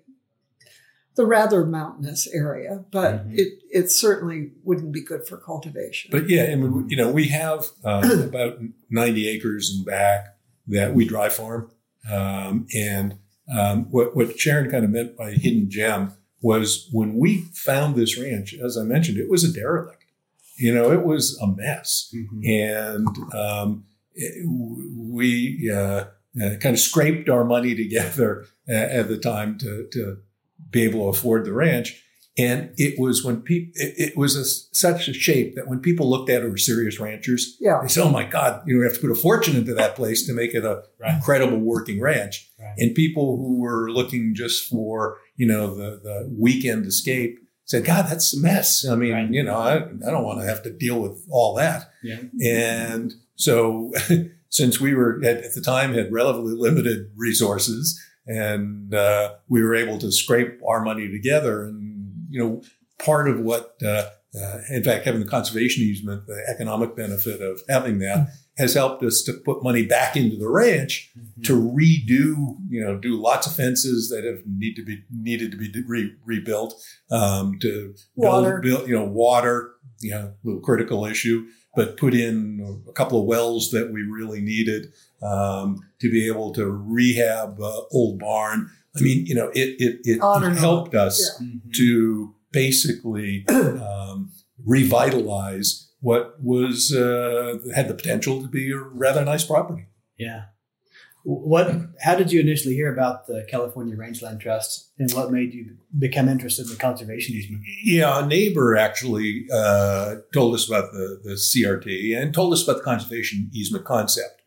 the 1.20 1.26
rather 1.26 1.66
mountainous 1.66 2.26
area, 2.32 2.84
but 2.90 3.12
Mhm. 3.28 3.38
it, 3.38 3.48
it 3.70 3.90
certainly 3.90 4.52
wouldn't 4.64 4.90
be 4.92 5.02
good 5.02 5.26
for 5.28 5.36
cultivation. 5.36 6.08
But 6.10 6.28
yeah, 6.30 6.44
and 6.44 6.58
we, 6.72 6.90
you 6.90 6.96
know, 6.96 7.10
we 7.10 7.28
have 7.28 7.66
uh, 7.84 8.08
about 8.24 8.58
90 8.88 9.28
acres 9.28 9.70
in 9.76 9.84
back 9.84 10.36
that 10.66 10.94
we 10.94 11.04
dry 11.04 11.28
farm. 11.28 11.70
Um, 12.10 12.66
and 12.74 13.18
um, 13.54 13.84
what, 13.90 14.16
what 14.16 14.38
Sharon 14.40 14.70
kind 14.70 14.84
of 14.84 14.90
meant 14.90 15.16
by 15.16 15.32
hidden 15.32 15.68
gem 15.68 16.12
was 16.40 16.88
when 16.90 17.16
we 17.18 17.42
found 17.52 17.96
this 17.96 18.18
ranch, 18.18 18.54
as 18.54 18.78
I 18.78 18.82
mentioned, 18.82 19.18
it 19.18 19.28
was 19.28 19.44
a 19.44 19.52
derelict. 19.52 20.04
You 20.56 20.74
know, 20.74 20.90
it 20.90 21.04
was 21.04 21.38
a 21.38 21.46
mess. 21.46 22.14
And 22.44 23.06
um, 23.34 23.84
it- 24.14 24.46
we 24.48 25.70
uh, 25.70 26.04
uh, 26.42 26.56
kind 26.60 26.74
of 26.74 26.78
scraped 26.78 27.28
our 27.28 27.44
money 27.44 27.74
together 27.74 28.46
uh, 28.68 28.72
at 28.72 29.08
the 29.08 29.18
time 29.18 29.58
to, 29.58 29.86
to 29.92 30.18
be 30.70 30.82
able 30.84 31.00
to 31.12 31.18
afford 31.18 31.44
the 31.44 31.52
ranch. 31.52 32.02
And 32.38 32.70
it 32.76 32.98
was 32.98 33.24
when 33.24 33.42
people, 33.42 33.72
it, 33.74 34.12
it 34.12 34.16
was 34.16 34.36
a, 34.36 34.44
such 34.74 35.08
a 35.08 35.12
shape 35.12 35.56
that 35.56 35.66
when 35.68 35.80
people 35.80 36.08
looked 36.08 36.30
at 36.30 36.42
it 36.42 36.48
were 36.48 36.56
serious 36.56 36.98
ranchers, 37.00 37.56
yeah. 37.60 37.80
they 37.82 37.88
said, 37.88 38.04
"Oh 38.04 38.10
my 38.10 38.24
God, 38.24 38.62
you 38.66 38.74
know, 38.74 38.80
we 38.80 38.86
have 38.86 38.94
to 38.94 39.00
put 39.00 39.10
a 39.10 39.14
fortune 39.16 39.56
into 39.56 39.74
that 39.74 39.96
place 39.96 40.26
to 40.26 40.32
make 40.32 40.54
it 40.54 40.64
a 40.64 40.82
Right. 41.00 41.14
incredible 41.16 41.58
working 41.58 42.00
ranch." 42.00 42.48
Right. 42.58 42.74
And 42.78 42.94
people 42.94 43.36
who 43.36 43.58
were 43.58 43.90
looking 43.90 44.34
just 44.34 44.64
for, 44.70 45.18
you 45.36 45.46
know, 45.46 45.74
the 45.74 46.00
the 46.02 46.34
weekend 46.38 46.86
escape 46.86 47.38
said, 47.64 47.84
"God, 47.84 48.06
that's 48.08 48.32
a 48.32 48.40
mess." 48.40 48.86
I 48.86 48.94
mean, 48.94 49.12
Right. 49.12 49.30
you 49.30 49.42
know, 49.42 49.56
I, 49.56 49.76
I 49.78 50.10
don't 50.10 50.24
want 50.24 50.40
to 50.40 50.46
have 50.46 50.62
to 50.62 50.70
deal 50.70 51.00
with 51.00 51.26
all 51.30 51.56
that. 51.56 51.90
Yeah. 52.02 52.20
And 52.46 53.12
so, 53.34 53.92
since 54.48 54.80
we 54.80 54.94
were 54.94 55.20
at, 55.24 55.38
at 55.38 55.54
the 55.54 55.60
time 55.60 55.94
had 55.94 56.12
relatively 56.12 56.54
limited 56.54 57.10
resources, 57.16 58.00
and 58.26 58.94
uh, 58.94 59.34
we 59.48 59.62
were 59.62 59.74
able 59.74 59.98
to 59.98 60.10
scrape 60.12 60.60
our 60.66 60.82
money 60.84 61.10
together, 61.10 61.64
and 61.64 62.26
you 62.28 62.38
know, 62.42 62.62
part 62.98 63.28
of 63.28 63.40
what 63.40 63.76
uh, 63.84 64.10
uh, 64.40 64.58
in 64.70 64.84
fact, 64.84 65.04
having 65.04 65.20
the 65.20 65.26
conservation 65.26 65.82
easement, 65.82 66.26
the 66.26 66.44
economic 66.48 66.94
benefit 66.94 67.40
of 67.42 67.60
having 67.68 67.98
that 67.98 68.28
has 68.58 68.74
helped 68.74 69.02
us 69.02 69.22
to 69.26 69.32
put 69.32 69.62
money 69.62 69.84
back 69.84 70.16
into 70.16 70.36
the 70.36 70.48
ranch 70.48 71.10
Mm-hmm. 71.18 71.42
to 71.42 71.54
redo, 71.54 72.56
you 72.68 72.84
know, 72.84 72.96
do 72.96 73.20
lots 73.20 73.46
of 73.46 73.54
fences 73.56 74.10
that 74.10 74.24
have 74.24 74.42
need 74.46 74.74
to 74.74 74.84
be 74.84 75.02
needed 75.10 75.50
to 75.50 75.56
be 75.56 75.72
re- 75.86 76.14
rebuilt, 76.24 76.74
um, 77.10 77.58
to 77.60 77.94
Water. 78.14 78.60
build, 78.60 78.78
build, 78.80 78.88
you 78.88 78.94
know, 78.94 79.04
water, 79.04 79.72
you 80.00 80.10
know, 80.10 80.18
a 80.18 80.34
little 80.44 80.60
critical 80.60 81.04
issue, 81.06 81.46
but 81.74 81.96
put 81.96 82.14
in 82.14 82.82
a 82.88 82.92
couple 82.92 83.20
of 83.20 83.26
wells 83.26 83.70
that 83.70 83.92
we 83.92 84.02
really 84.02 84.40
needed 84.40 84.92
um, 85.22 85.78
to 86.00 86.10
be 86.10 86.26
able 86.26 86.52
to 86.54 86.66
rehab 86.66 87.60
uh, 87.60 87.80
old 87.92 88.18
barn. 88.18 88.68
I 88.96 89.00
mean, 89.02 89.24
you 89.26 89.34
know, 89.34 89.48
it 89.54 89.76
it, 89.78 90.00
it, 90.04 90.20
On 90.20 90.42
and 90.42 90.56
it 90.56 90.58
helped 90.60 90.94
us 90.94 91.38
Mhm. 91.40 91.72
to 91.76 92.34
basically 92.52 93.44
um, 93.48 94.32
revitalize 94.66 95.90
what 96.00 96.42
was 96.42 96.92
uh, 96.94 97.58
had 97.74 97.88
the 97.88 97.94
potential 97.94 98.42
to 98.42 98.48
be 98.48 98.72
a 98.72 98.76
rather 98.78 99.24
nice 99.24 99.44
property. 99.44 99.86
Yeah. 100.18 100.44
What? 101.22 101.70
How 102.00 102.14
did 102.14 102.32
you 102.32 102.40
initially 102.40 102.74
hear 102.74 102.92
about 102.92 103.26
the 103.26 103.46
California 103.50 103.94
Rangeland 103.94 104.40
Trust, 104.40 104.90
and 104.98 105.10
what 105.12 105.30
made 105.30 105.52
you 105.52 105.76
become 105.98 106.28
interested 106.28 106.66
in 106.66 106.70
the 106.70 106.76
conservation 106.76 107.34
easement? 107.34 107.62
Yeah, 107.84 108.24
a 108.24 108.26
neighbor 108.26 108.76
actually 108.76 109.46
uh, 109.52 110.16
told 110.32 110.54
us 110.54 110.66
about 110.66 110.92
the, 110.92 111.20
the 111.22 111.32
CRT 111.32 112.16
and 112.16 112.32
told 112.32 112.52
us 112.54 112.62
about 112.62 112.78
the 112.78 112.84
conservation 112.84 113.50
easement 113.52 113.84
concept. 113.84 114.40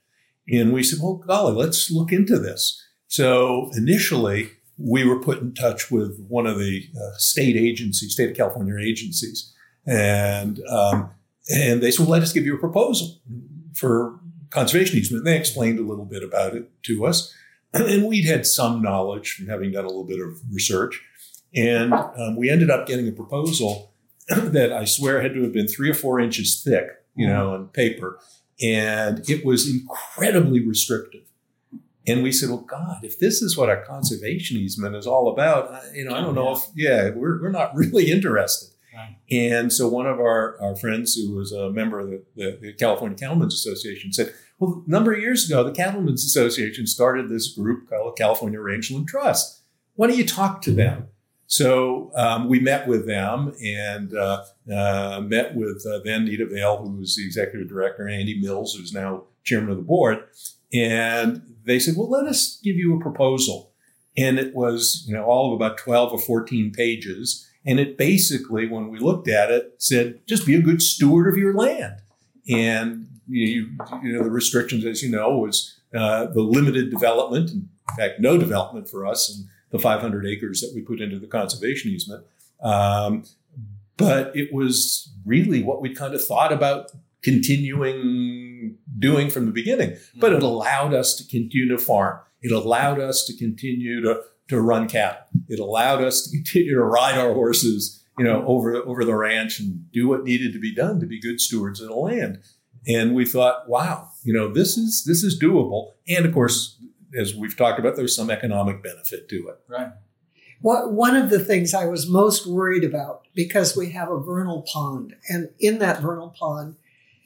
And 0.47 0.73
we 0.73 0.83
said, 0.83 0.99
well, 1.01 1.15
golly, 1.15 1.53
let's 1.53 1.91
look 1.91 2.11
into 2.11 2.39
this. 2.39 2.81
So 3.07 3.69
initially, 3.77 4.49
we 4.77 5.05
were 5.05 5.19
put 5.19 5.41
in 5.41 5.53
touch 5.53 5.91
with 5.91 6.25
one 6.27 6.47
of 6.47 6.57
the 6.57 6.83
uh, 6.95 7.17
state 7.17 7.55
agencies, 7.55 8.13
state 8.13 8.31
of 8.31 8.35
California 8.35 8.75
agencies. 8.77 9.53
And, 9.85 10.59
um, 10.67 11.11
and 11.53 11.81
they 11.81 11.91
said, 11.91 12.07
well, 12.07 12.11
let 12.11 12.23
us 12.23 12.33
give 12.33 12.45
you 12.45 12.55
a 12.55 12.59
proposal 12.59 13.21
for 13.75 14.19
conservation 14.53 14.97
easement. 14.99 15.25
And 15.25 15.27
they 15.27 15.37
explained 15.37 15.79
a 15.79 15.83
little 15.83 16.05
bit 16.05 16.23
about 16.23 16.55
it 16.55 16.69
to 16.83 17.05
us. 17.05 17.33
And 17.73 18.05
we'd 18.05 18.25
had 18.25 18.45
some 18.45 18.83
knowledge 18.83 19.33
from 19.33 19.47
having 19.47 19.71
done 19.71 19.83
a 19.85 19.87
little 19.87 20.03
bit 20.03 20.19
of 20.19 20.39
research. 20.51 21.01
And 21.55 21.91
um, 21.91 22.35
we 22.37 22.51
ended 22.51 22.69
up 22.69 22.85
getting 22.85 23.07
a 23.07 23.11
proposal 23.11 23.91
that 24.29 24.71
I 24.71 24.85
swear 24.85 25.23
had 25.23 25.33
to 25.33 25.41
have 25.41 25.53
been 25.53 25.67
three 25.67 25.89
or 25.89 25.95
four 25.95 26.19
inches 26.19 26.61
thick, 26.63 26.85
you 27.15 27.25
know, 27.27 27.53
on 27.55 27.69
paper. 27.69 28.19
And 28.61 29.27
it 29.27 29.43
was 29.43 29.67
incredibly 29.67 30.59
restrictive. 30.65 31.23
And 32.05 32.21
we 32.21 32.31
said, 32.31 32.49
well, 32.49 32.59
God, 32.59 32.99
if 33.03 33.17
this 33.17 33.41
is 33.41 33.57
what 33.57 33.69
our 33.69 33.83
conservation 33.83 34.57
easement 34.57 34.95
is 34.95 35.07
all 35.07 35.31
about, 35.31 35.71
I- 35.73 35.91
you 35.95 36.05
know, 36.05 36.13
I 36.13 36.21
don't 36.21 36.35
know 36.35 36.51
if, 36.53 36.59
yeah, 36.75 37.09
we're, 37.09 37.41
we're 37.41 37.49
not 37.49 37.73
really 37.75 38.11
interested. 38.11 38.69
Right. 38.95 39.15
And 39.31 39.73
so 39.73 39.87
one 39.87 40.05
of 40.05 40.19
our, 40.19 40.61
our 40.61 40.75
friends 40.75 41.15
who 41.15 41.33
was 41.35 41.51
a 41.51 41.71
member 41.71 41.99
of 41.99 42.09
the, 42.11 42.23
the, 42.35 42.59
the 42.61 42.73
California 42.73 43.17
Cattlemen's 43.17 43.55
Association 43.55 44.13
said, 44.13 44.31
well, 44.59 44.83
a 44.85 44.89
number 44.89 45.13
of 45.13 45.19
years 45.19 45.49
ago, 45.49 45.63
the 45.63 45.71
Cattlemen's 45.71 46.23
Association 46.23 46.87
started 46.87 47.29
this 47.29 47.53
group 47.53 47.89
called 47.89 48.17
California 48.17 48.59
Rangeland 48.59 49.07
Trust. 49.07 49.61
Why 49.95 50.07
don't 50.07 50.17
you 50.17 50.25
talk 50.25 50.61
to 50.63 50.71
them? 50.71 51.07
So 51.47 52.11
um, 52.15 52.49
we 52.49 52.59
met 52.59 52.87
with 52.87 53.05
them 53.05 53.53
and 53.63 54.15
uh, 54.15 54.43
uh, 54.73 55.21
met 55.23 55.55
with 55.55 55.85
uh, 55.85 55.99
then 56.03 56.25
Nita 56.25 56.47
Vail, 56.47 56.77
who 56.77 56.97
was 56.97 57.15
the 57.15 57.25
executive 57.25 57.69
director, 57.69 58.07
and 58.07 58.15
Andy 58.15 58.39
Mills, 58.41 58.73
who's 58.73 58.93
now 58.93 59.25
chairman 59.43 59.69
of 59.69 59.77
the 59.77 59.83
board. 59.83 60.23
And 60.73 61.55
they 61.65 61.79
said, 61.79 61.95
well, 61.95 62.09
let 62.09 62.25
us 62.25 62.59
give 62.63 62.75
you 62.75 62.95
a 62.95 63.01
proposal. 63.01 63.71
And 64.17 64.39
it 64.39 64.55
was, 64.55 65.03
you 65.07 65.13
know, 65.13 65.25
all 65.25 65.53
of 65.53 65.55
about 65.55 65.77
12 65.77 66.13
or 66.13 66.19
14 66.19 66.71
pages. 66.71 67.47
And 67.65 67.79
it 67.79 67.97
basically, 67.97 68.67
when 68.67 68.89
we 68.89 68.99
looked 68.99 69.27
at 69.27 69.51
it, 69.51 69.75
said, 69.77 70.21
just 70.27 70.45
be 70.45 70.55
a 70.55 70.61
good 70.61 70.81
steward 70.81 71.31
of 71.31 71.37
your 71.37 71.53
land. 71.53 71.97
And 72.49 73.12
you, 73.27 73.69
you 74.01 74.13
know, 74.13 74.23
the 74.23 74.31
restrictions, 74.31 74.85
as 74.85 75.01
you 75.01 75.09
know, 75.09 75.37
was 75.37 75.79
uh, 75.93 76.27
the 76.27 76.41
limited 76.41 76.89
development, 76.89 77.51
in 77.51 77.69
fact, 77.97 78.19
no 78.19 78.37
development 78.37 78.89
for 78.89 79.05
us, 79.05 79.29
and 79.29 79.47
the 79.71 79.79
500 79.79 80.25
acres 80.25 80.61
that 80.61 80.71
we 80.75 80.81
put 80.81 81.01
into 81.01 81.19
the 81.19 81.27
conservation 81.27 81.91
easement. 81.91 82.25
Um, 82.61 83.23
but 83.97 84.35
it 84.35 84.53
was 84.53 85.11
really 85.25 85.63
what 85.63 85.81
we 85.81 85.93
kind 85.93 86.13
of 86.13 86.25
thought 86.25 86.51
about 86.51 86.91
continuing 87.21 88.77
doing 88.99 89.29
from 89.29 89.45
the 89.45 89.51
beginning. 89.51 89.97
But 90.15 90.33
it 90.33 90.43
allowed 90.43 90.93
us 90.93 91.15
to 91.15 91.23
continue 91.23 91.69
to 91.69 91.77
farm. 91.77 92.19
It 92.41 92.51
allowed 92.51 92.99
us 92.99 93.25
to 93.25 93.35
continue 93.35 94.01
to, 94.01 94.21
to 94.49 94.61
run 94.61 94.87
cattle. 94.87 95.23
It 95.47 95.59
allowed 95.59 96.03
us 96.03 96.23
to 96.23 96.31
continue 96.31 96.75
to 96.75 96.83
ride 96.83 97.17
our 97.17 97.33
horses, 97.33 98.03
you 98.17 98.25
know, 98.25 98.45
over, 98.45 98.75
over 98.75 99.05
the 99.05 99.15
ranch 99.15 99.59
and 99.59 99.89
do 99.91 100.07
what 100.07 100.23
needed 100.23 100.53
to 100.53 100.59
be 100.59 100.73
done 100.73 100.99
to 100.99 101.05
be 101.05 101.19
good 101.19 101.39
stewards 101.39 101.79
of 101.79 101.87
the 101.87 101.95
land. 101.95 102.39
And 102.87 103.15
we 103.15 103.25
thought, 103.25 103.69
wow, 103.69 104.09
you 104.23 104.33
know, 104.33 104.51
this 104.51 104.77
is 104.77 105.03
this 105.05 105.23
is 105.23 105.39
doable. 105.39 105.91
And 106.07 106.25
of 106.25 106.33
course, 106.33 106.77
as 107.17 107.35
we've 107.35 107.55
talked 107.55 107.79
about, 107.79 107.95
there's 107.95 108.15
some 108.15 108.29
economic 108.29 108.83
benefit 108.83 109.29
to 109.29 109.35
it. 109.47 109.59
Right. 109.67 109.91
What, 110.61 110.93
one 110.93 111.17
of 111.17 111.29
the 111.29 111.39
things 111.43 111.73
I 111.73 111.85
was 111.87 112.09
most 112.09 112.47
worried 112.47 112.85
about 112.85 113.27
because 113.35 113.75
we 113.75 113.89
have 113.91 114.09
a 114.09 114.19
vernal 114.19 114.61
pond, 114.61 115.13
and 115.27 115.49
in 115.59 115.79
that 115.79 116.01
vernal 116.01 116.29
pond, 116.29 116.77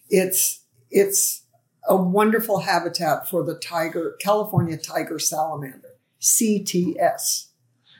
it's 0.10 0.64
it's 0.90 1.44
a 1.88 1.96
wonderful 1.96 2.62
habitat 2.62 3.30
for 3.30 3.44
the 3.44 3.56
tiger, 3.56 4.16
California 4.20 4.78
tiger 4.78 5.20
salamander, 5.20 5.90
CTS. 6.20 7.50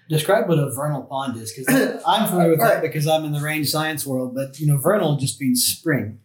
Describe 0.10 0.48
what 0.48 0.58
a 0.58 0.72
vernal 0.72 1.04
pond 1.04 1.38
is, 1.38 1.54
because 1.54 2.02
I'm 2.08 2.28
familiar 2.28 2.52
with 2.52 2.62
All 2.62 2.68
that 2.68 2.74
right. 2.76 2.82
because 2.82 3.08
I'm 3.08 3.26
in 3.26 3.34
the 3.34 3.42
range 3.42 3.70
science 3.70 4.06
world. 4.06 4.34
But 4.34 4.60
you 4.60 4.66
know, 4.66 4.78
vernal 4.78 5.18
just 5.18 5.40
means 5.40 5.64
spring. 5.66 6.20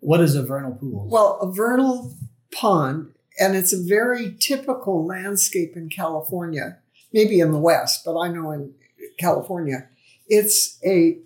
What 0.00 0.20
is 0.20 0.34
a 0.36 0.42
vernal 0.42 0.72
pool? 0.74 1.08
Well, 1.10 1.38
a 1.40 1.50
vernal 1.52 2.14
pond, 2.52 3.12
and 3.40 3.56
it's 3.56 3.72
a 3.72 3.82
very 3.82 4.36
typical 4.38 5.04
landscape 5.06 5.72
in 5.76 5.88
California, 5.88 6.78
maybe 7.12 7.40
in 7.40 7.52
the 7.52 7.58
West, 7.58 8.02
but 8.04 8.18
I 8.18 8.28
know 8.28 8.50
in 8.52 8.74
California, 9.18 9.88
it's 10.28 10.78
a 10.84 11.18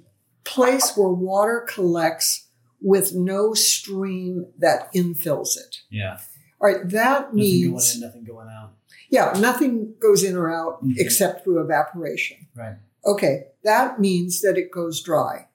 place 0.44 0.96
where 0.96 1.08
water 1.10 1.66
collects 1.68 2.48
with 2.80 3.14
no 3.14 3.54
stream 3.54 4.46
that 4.58 4.92
infills 4.94 5.56
it. 5.56 5.76
yeah, 5.90 6.18
All 6.60 6.68
right, 6.68 6.88
that 6.90 7.26
nothing 7.34 7.36
means, 7.36 7.92
going 7.92 8.02
in, 8.02 8.08
nothing 8.08 8.24
going 8.24 8.48
out. 8.48 8.72
yeah, 9.10 9.36
nothing 9.38 9.94
goes 10.00 10.24
in 10.24 10.36
or 10.36 10.50
out 10.52 10.84
Mhm. 10.84 10.94
except 10.98 11.44
through 11.44 11.60
evaporation. 11.62 12.38
Right. 12.56 12.76
Okay, 13.04 13.44
that 13.64 14.00
means 14.00 14.40
that 14.42 14.56
it 14.58 14.70
goes 14.72 15.00
dry 15.02 15.46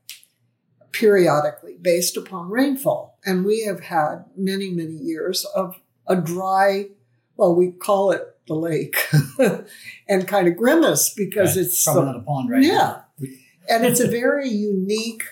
periodically 0.92 1.78
based 1.82 2.18
upon 2.18 2.50
rainfall. 2.50 3.18
And 3.26 3.46
we 3.46 3.64
have 3.66 3.82
had 3.82 4.26
many, 4.36 4.70
many 4.72 4.94
years 4.94 5.46
of 5.56 5.80
a 6.08 6.16
dry, 6.16 6.88
well, 7.36 7.56
we 7.56 7.72
call 7.72 8.12
it 8.12 8.22
the 8.48 8.56
lake, 8.56 8.96
and 10.08 10.28
kind 10.28 10.48
of 10.48 10.56
grimace 10.58 11.14
because 11.16 11.58
it's 11.58 11.84
Probably 11.84 12.02
the- 12.02 12.12
not 12.14 12.16
a 12.22 12.24
pond, 12.24 12.50
right? 12.50 12.64
yeah. 12.64 13.02
And 13.70 13.86
it's 13.86 14.00
a 14.00 14.08
very 14.08 14.48
unique 14.48 15.24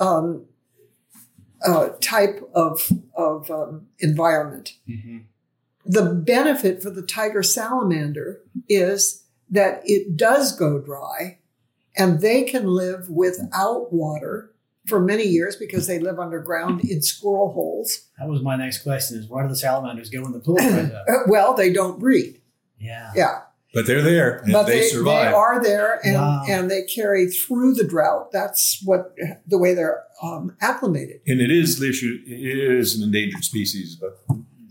um, 0.00 0.46
uh, 1.64 1.90
type 2.00 2.40
of, 2.54 2.90
of 3.14 3.48
um, 3.52 3.86
environment. 4.00 4.72
hmm 4.86 5.18
The 5.86 6.02
benefit 6.12 6.82
for 6.82 6.90
the 6.90 7.02
tiger 7.02 7.44
salamander 7.44 8.40
is 8.68 9.24
that 9.48 9.80
it 9.84 10.16
does 10.16 10.56
go 10.58 10.80
dry 10.80 11.38
and 11.96 12.20
they 12.20 12.42
can 12.42 12.66
live 12.66 13.08
without 13.08 13.92
water 13.92 14.52
for 14.88 15.00
many 15.00 15.24
years 15.24 15.56
because 15.56 15.86
they 15.86 15.98
live 15.98 16.18
underground 16.18 16.82
in 16.84 17.02
squirrel 17.02 17.52
holes. 17.52 18.06
That 18.18 18.28
was 18.28 18.42
my 18.42 18.56
next 18.56 18.82
question: 18.82 19.18
Is 19.18 19.28
where 19.28 19.42
do 19.44 19.48
the 19.50 19.56
salamanders 19.56 20.10
go 20.10 20.22
when 20.22 20.32
the 20.32 20.40
pool 20.40 20.56
dries 20.56 20.90
up? 20.92 21.04
Uh, 21.08 21.12
well, 21.28 21.54
they 21.54 21.72
don't 21.72 21.98
breed. 22.00 22.40
Yeah. 22.78 23.10
Yeah. 23.14 23.40
But 23.74 23.86
they're 23.86 24.02
there 24.02 24.38
and 24.38 24.52
but 24.54 24.64
they, 24.64 24.80
they, 24.80 24.88
survive. 24.88 25.26
they 25.30 25.34
are 25.34 25.62
there 25.62 26.00
and, 26.02 26.14
Wow. 26.14 26.42
and 26.48 26.70
they 26.70 26.82
carry 26.84 27.26
through 27.28 27.74
the 27.74 27.84
drought. 27.84 28.32
That's 28.32 28.80
what 28.82 29.14
the 29.46 29.58
way 29.58 29.74
they're 29.74 30.04
um, 30.22 30.56
acclimated. 30.62 31.20
and 31.26 31.40
it 31.42 31.50
is 31.50 31.80
issued, 31.82 32.22
it 32.26 32.58
is 32.58 32.96
an 32.96 33.02
endangered 33.04 33.44
species, 33.44 33.94
but 33.94 34.24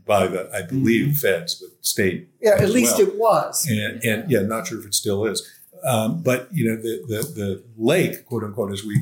by 0.08 0.26
the 0.26 0.50
I 0.52 0.64
believe 0.64 1.18
feds, 1.18 1.56
but 1.56 1.86
state 1.86 2.30
Yeah, 2.42 2.56
at 2.58 2.70
least 2.72 2.98
well. 2.98 3.08
it 3.08 3.16
was. 3.18 3.68
and 3.70 4.04
and 4.04 4.32
yeah, 4.32 4.42
not 4.42 4.66
sure 4.68 4.80
if 4.80 4.86
it 4.88 4.96
still 4.96 5.26
is. 5.26 5.48
Um, 5.84 6.24
but 6.24 6.48
you 6.52 6.68
know, 6.68 6.76
the, 6.82 7.04
the 7.08 7.22
the 7.40 7.64
lake, 7.78 8.26
quote 8.26 8.44
unquote, 8.44 8.72
as 8.74 8.84
we 8.84 8.96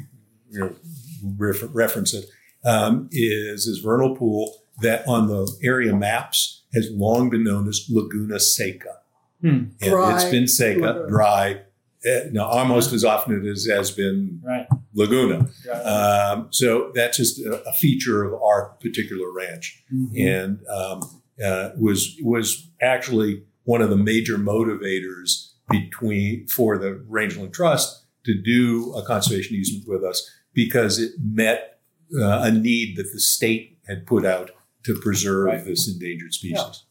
you 0.50 0.60
know 0.60 0.76
refer, 1.24 1.68
reference 1.68 2.14
it, 2.14 2.26
um, 2.64 3.10
is 3.12 3.68
is 3.68 3.80
vernal 3.80 4.16
pool 4.16 4.56
that 4.82 5.08
on 5.08 5.28
the 5.28 5.50
area 5.64 5.96
maps 5.96 6.64
has 6.74 6.90
long 6.92 7.30
been 7.30 7.44
known 7.44 7.68
as 7.68 7.86
Laguna 7.90 8.40
Seca. 8.40 8.98
Hmm. 9.42 9.48
And 9.48 9.72
Dry 9.80 10.16
it's 10.16 10.26
been 10.26 10.48
seca, 10.48 10.80
lagoon. 10.82 11.10
dry. 11.10 11.62
Uh, 12.06 12.20
now, 12.32 12.46
almost 12.46 12.94
as 12.94 13.04
often 13.04 13.48
as 13.48 13.66
it 13.66 13.76
has 13.76 13.90
been 13.92 14.40
Right. 14.44 14.68
Laguna. 14.94 15.50
Right. 15.68 15.82
Um, 15.82 16.48
so 16.52 16.92
that's 16.94 17.18
just 17.18 17.40
a, 17.40 17.64
a 17.68 17.74
feature 17.74 18.24
of 18.24 18.34
our 18.42 18.76
particular 18.82 19.32
ranch 19.32 19.84
Mhm. 19.94 20.20
and 20.20 20.60
um, 20.68 21.22
uh, 21.44 21.70
was 21.80 22.16
was 22.22 22.70
actually 22.82 23.44
one 23.64 23.82
of 23.82 23.90
the 23.90 23.98
major 23.98 24.38
motivators 24.38 25.52
between 25.70 26.48
for 26.48 26.78
the 26.78 27.04
Rangeland 27.08 27.54
Trust 27.54 28.06
to 28.26 28.34
do 28.42 28.94
a 28.96 29.04
conservation 29.06 29.56
easement 29.56 29.88
with 29.88 30.04
us 30.04 30.30
because 30.56 30.98
it 31.00 31.12
met 31.22 31.80
uh, 32.20 32.40
a 32.42 32.52
need 32.52 32.96
that 32.98 33.12
the 33.14 33.20
state 33.20 33.78
had 33.88 34.08
put 34.08 34.26
out 34.26 34.50
to 34.84 34.96
preserve 35.00 35.46
Right. 35.46 35.66
this 35.66 35.88
endangered 35.88 36.34
species. 36.34 36.86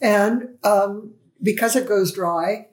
And 0.00 0.56
um, 0.64 1.14
because 1.42 1.76
it 1.76 1.86
goes 1.88 2.12
dry, 2.12 2.68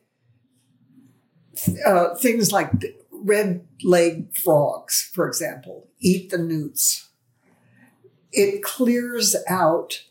uh, 1.86 2.16
things 2.16 2.52
like 2.52 2.72
red 3.12 3.66
legged 3.84 4.36
frogs, 4.38 5.10
for 5.14 5.28
example, 5.28 5.88
eat 6.00 6.30
the 6.30 6.38
newts. 6.38 7.10
It 8.32 8.62
clears 8.64 9.36
out 9.48 10.02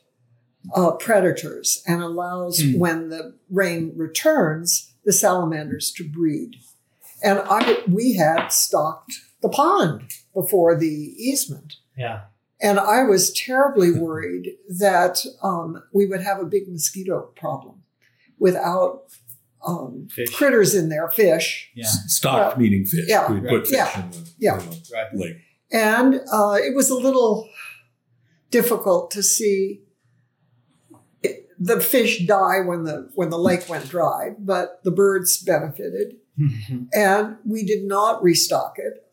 uh, 0.74 0.92
predators 0.92 1.82
and 1.86 2.02
allows, 2.02 2.60
Hmm. 2.62 2.78
when 2.78 3.08
the 3.10 3.34
rain 3.50 3.92
returns, 3.96 4.92
the 5.04 5.12
salamanders 5.12 5.92
to 5.92 6.08
breed. 6.08 6.56
And 7.22 7.40
I, 7.44 7.82
we 7.86 8.14
had 8.14 8.48
stocked 8.48 9.12
the 9.44 9.50
pond 9.50 10.10
before 10.32 10.74
the 10.76 10.86
easement. 11.30 11.74
Yeah. 11.96 12.22
And 12.60 12.78
I 12.80 13.02
was 13.04 13.30
terribly 13.32 13.90
worried 13.92 14.52
that 14.78 15.24
um, 15.42 15.82
we 15.92 16.06
would 16.06 16.22
have 16.22 16.40
a 16.40 16.44
big 16.46 16.64
mosquito 16.68 17.30
problem 17.36 17.82
without 18.38 19.02
um, 19.66 20.08
Fish. 20.10 20.34
critters 20.34 20.74
in 20.74 20.88
there, 20.88 21.10
fish. 21.10 21.70
Yeah. 21.74 21.84
Stocked 22.06 22.56
Well, 22.56 22.58
meaning 22.58 22.84
fish. 22.86 23.04
yeah, 23.06 23.30
we 23.30 23.40
put 23.40 23.66
fish 23.66 23.76
yeah, 23.76 24.02
in 24.04 24.10
the, 24.10 24.30
yeah. 24.38 24.60
in 24.60 24.70
the 24.70 24.82
Right. 24.92 25.14
lake. 25.14 25.36
And 25.70 26.14
uh, 26.32 26.54
it 26.54 26.74
was 26.74 26.88
a 26.90 26.94
little 26.96 27.48
difficult 28.50 29.10
to 29.12 29.22
see 29.22 29.82
it, 31.22 31.48
the 31.58 31.80
fish 31.80 32.26
die 32.26 32.60
when 32.64 32.84
the 32.84 33.10
when 33.14 33.30
the 33.30 33.38
lake 33.38 33.68
went 33.68 33.88
dry, 33.88 34.30
but 34.38 34.80
the 34.84 34.90
birds 34.90 35.36
benefited. 35.42 36.16
And 36.94 37.36
we 37.46 37.64
did 37.64 37.84
not 37.84 38.22
restock 38.22 38.74
it 38.78 39.03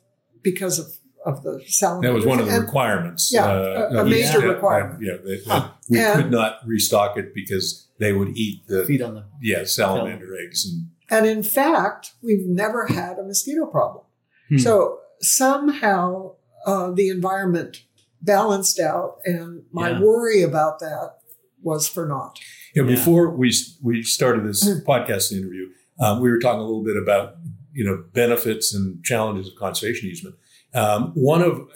because 0.43 0.79
of, 0.79 0.87
of 1.25 1.43
the 1.43 1.61
salamanders. 1.67 2.09
That 2.09 2.15
was 2.15 2.25
one 2.25 2.39
of 2.39 2.45
the 2.47 2.53
And- 2.55 2.63
requirements. 2.63 3.29
Yeah, 3.33 3.45
uh, 3.45 3.89
a- 3.93 4.01
a 4.01 4.05
major 4.05 4.39
each- 4.39 4.43
requirement. 4.45 4.99
Yeah, 5.01 5.17
that- 5.23 5.43
Huh. 5.47 5.71
we 5.89 5.99
And- 5.99 6.21
could 6.21 6.31
not 6.31 6.57
restock 6.65 7.17
it 7.17 7.33
because 7.35 7.87
they 7.99 8.13
would 8.13 8.35
eat 8.37 8.65
the 8.67 8.83
Feed 8.85 9.01
on 9.01 9.13
the. 9.15 9.23
yeah 9.41 9.63
salamander 9.65 10.35
eggs 10.37 10.65
and 10.65 10.87
And 11.09 11.25
in 11.27 11.43
fact, 11.43 12.13
we've 12.23 12.47
never 12.47 12.87
had 12.87 13.19
a 13.19 13.23
mosquito 13.23 13.65
problem. 13.65 14.05
Hmm. 14.49 14.57
So 14.57 14.99
somehow 15.19 16.35
uh, 16.65 16.91
the 16.91 17.09
environment 17.09 17.83
balanced 18.21 18.79
out, 18.79 19.17
and 19.25 19.63
my 19.71 19.89
Yeah. 19.91 19.99
worry 20.01 20.41
about 20.43 20.79
that 20.79 21.15
was 21.63 21.87
for 21.87 22.07
naught. 22.07 22.39
you 22.73 22.83
know, 22.83 22.89
Yeah. 22.89 22.95
before 22.95 23.35
we 23.35 23.51
we 23.83 24.01
started 24.03 24.45
this 24.47 24.63
Mm. 24.67 24.83
podcast 24.85 25.31
interview, 25.33 25.65
um, 25.99 26.21
we 26.21 26.29
were 26.31 26.39
talking 26.39 26.61
a 26.61 26.63
little 26.63 26.83
bit 26.83 26.95
about 26.97 27.35
you 27.73 27.83
know 27.83 28.03
benefits 28.13 28.73
and 28.73 29.03
challenges 29.03 29.47
of 29.47 29.55
conservation 29.55 30.09
easement. 30.09 30.35
Um, 30.73 31.11
one 31.15 31.41
of, 31.41 31.67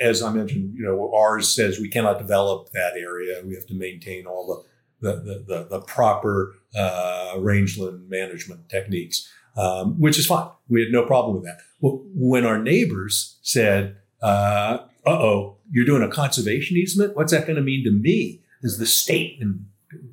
as 0.00 0.22
I 0.22 0.30
mentioned, 0.30 0.74
you 0.76 0.84
know, 0.84 1.14
ours 1.14 1.48
says 1.54 1.80
we 1.80 1.88
cannot 1.88 2.18
develop 2.18 2.70
that 2.72 2.92
area. 2.94 3.42
We 3.42 3.54
have 3.54 3.66
to 3.66 3.74
maintain 3.74 4.26
all 4.26 4.64
the 5.00 5.14
the 5.14 5.44
the, 5.46 5.66
the, 5.70 5.80
proper 5.80 6.54
uh, 6.76 7.36
rangeland 7.38 8.08
management 8.08 8.68
techniques, 8.68 9.30
um, 9.56 9.98
which 10.00 10.18
is 10.18 10.26
fine. 10.26 10.48
We 10.68 10.82
had 10.82 10.92
no 10.92 11.06
problem 11.06 11.36
with 11.36 11.44
that. 11.44 11.58
Well, 11.80 12.02
when 12.14 12.44
our 12.44 12.58
neighbors 12.58 13.38
said, 13.42 13.96
uh 14.22 14.78
oh, 15.06 15.58
you're 15.70 15.84
doing 15.84 16.02
a 16.02 16.08
conservation 16.08 16.76
easement, 16.76 17.16
what's 17.16 17.32
that 17.32 17.46
going 17.46 17.56
to 17.56 17.62
mean 17.62 17.84
to 17.84 17.90
me? 17.90 18.42
Is 18.62 18.78
the 18.78 18.86
state 18.86 19.38
and 19.40 19.66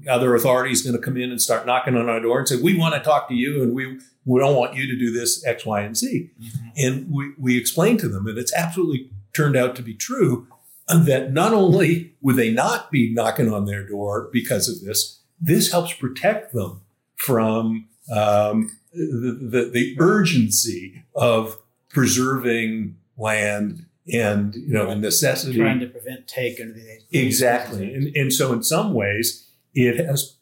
other 0.09 0.35
authorities 0.35 0.81
going 0.81 0.95
to 0.95 1.01
come 1.01 1.17
in 1.17 1.31
and 1.31 1.41
start 1.41 1.65
knocking 1.65 1.95
on 1.95 2.09
our 2.09 2.19
door 2.19 2.39
and 2.39 2.47
say, 2.47 2.57
we 2.61 2.77
want 2.77 2.93
to 2.95 3.01
talk 3.01 3.27
to 3.29 3.35
you 3.35 3.63
and 3.63 3.73
we, 3.73 3.99
we 4.25 4.39
don't 4.39 4.55
want 4.55 4.75
you 4.75 4.85
to 4.87 4.97
do 4.97 5.11
this 5.11 5.43
X, 5.45 5.65
Y, 5.65 5.81
and 5.81 5.97
Z. 5.97 6.29
And 6.77 7.09
we, 7.11 7.33
we 7.37 7.57
explained 7.57 7.99
to 8.01 8.07
them, 8.07 8.27
and 8.27 8.37
it's 8.37 8.53
absolutely 8.53 9.09
turned 9.33 9.55
out 9.55 9.75
to 9.77 9.81
be 9.81 9.93
true, 9.93 10.47
that 10.87 11.31
not 11.31 11.53
only 11.53 12.13
would 12.21 12.35
they 12.35 12.51
not 12.51 12.91
be 12.91 13.13
knocking 13.13 13.51
on 13.51 13.65
their 13.65 13.87
door 13.87 14.29
because 14.31 14.67
of 14.69 14.85
this, 14.85 15.19
this 15.39 15.71
helps 15.71 15.93
protect 15.93 16.53
them 16.53 16.81
from 17.15 17.87
um, 18.11 18.77
the, 18.93 19.37
the, 19.51 19.69
the 19.73 19.95
urgency 19.99 21.03
of 21.15 21.57
preserving 21.89 22.97
land 23.17 23.85
and 24.11 24.55
you 24.55 24.73
know 24.73 24.87
the 24.87 24.95
necessity 24.95 25.57
Trying 25.59 25.79
to 25.81 25.87
prevent 25.87 26.27
take 26.27 26.59
under 26.59 26.73
the. 26.73 26.99
exactly 27.11 27.93
and, 27.93 28.15
and 28.15 28.33
so 28.33 28.51
in 28.51 28.63
some 28.63 28.93
ways 28.93 29.47
it 29.73 30.03
has 30.05 30.35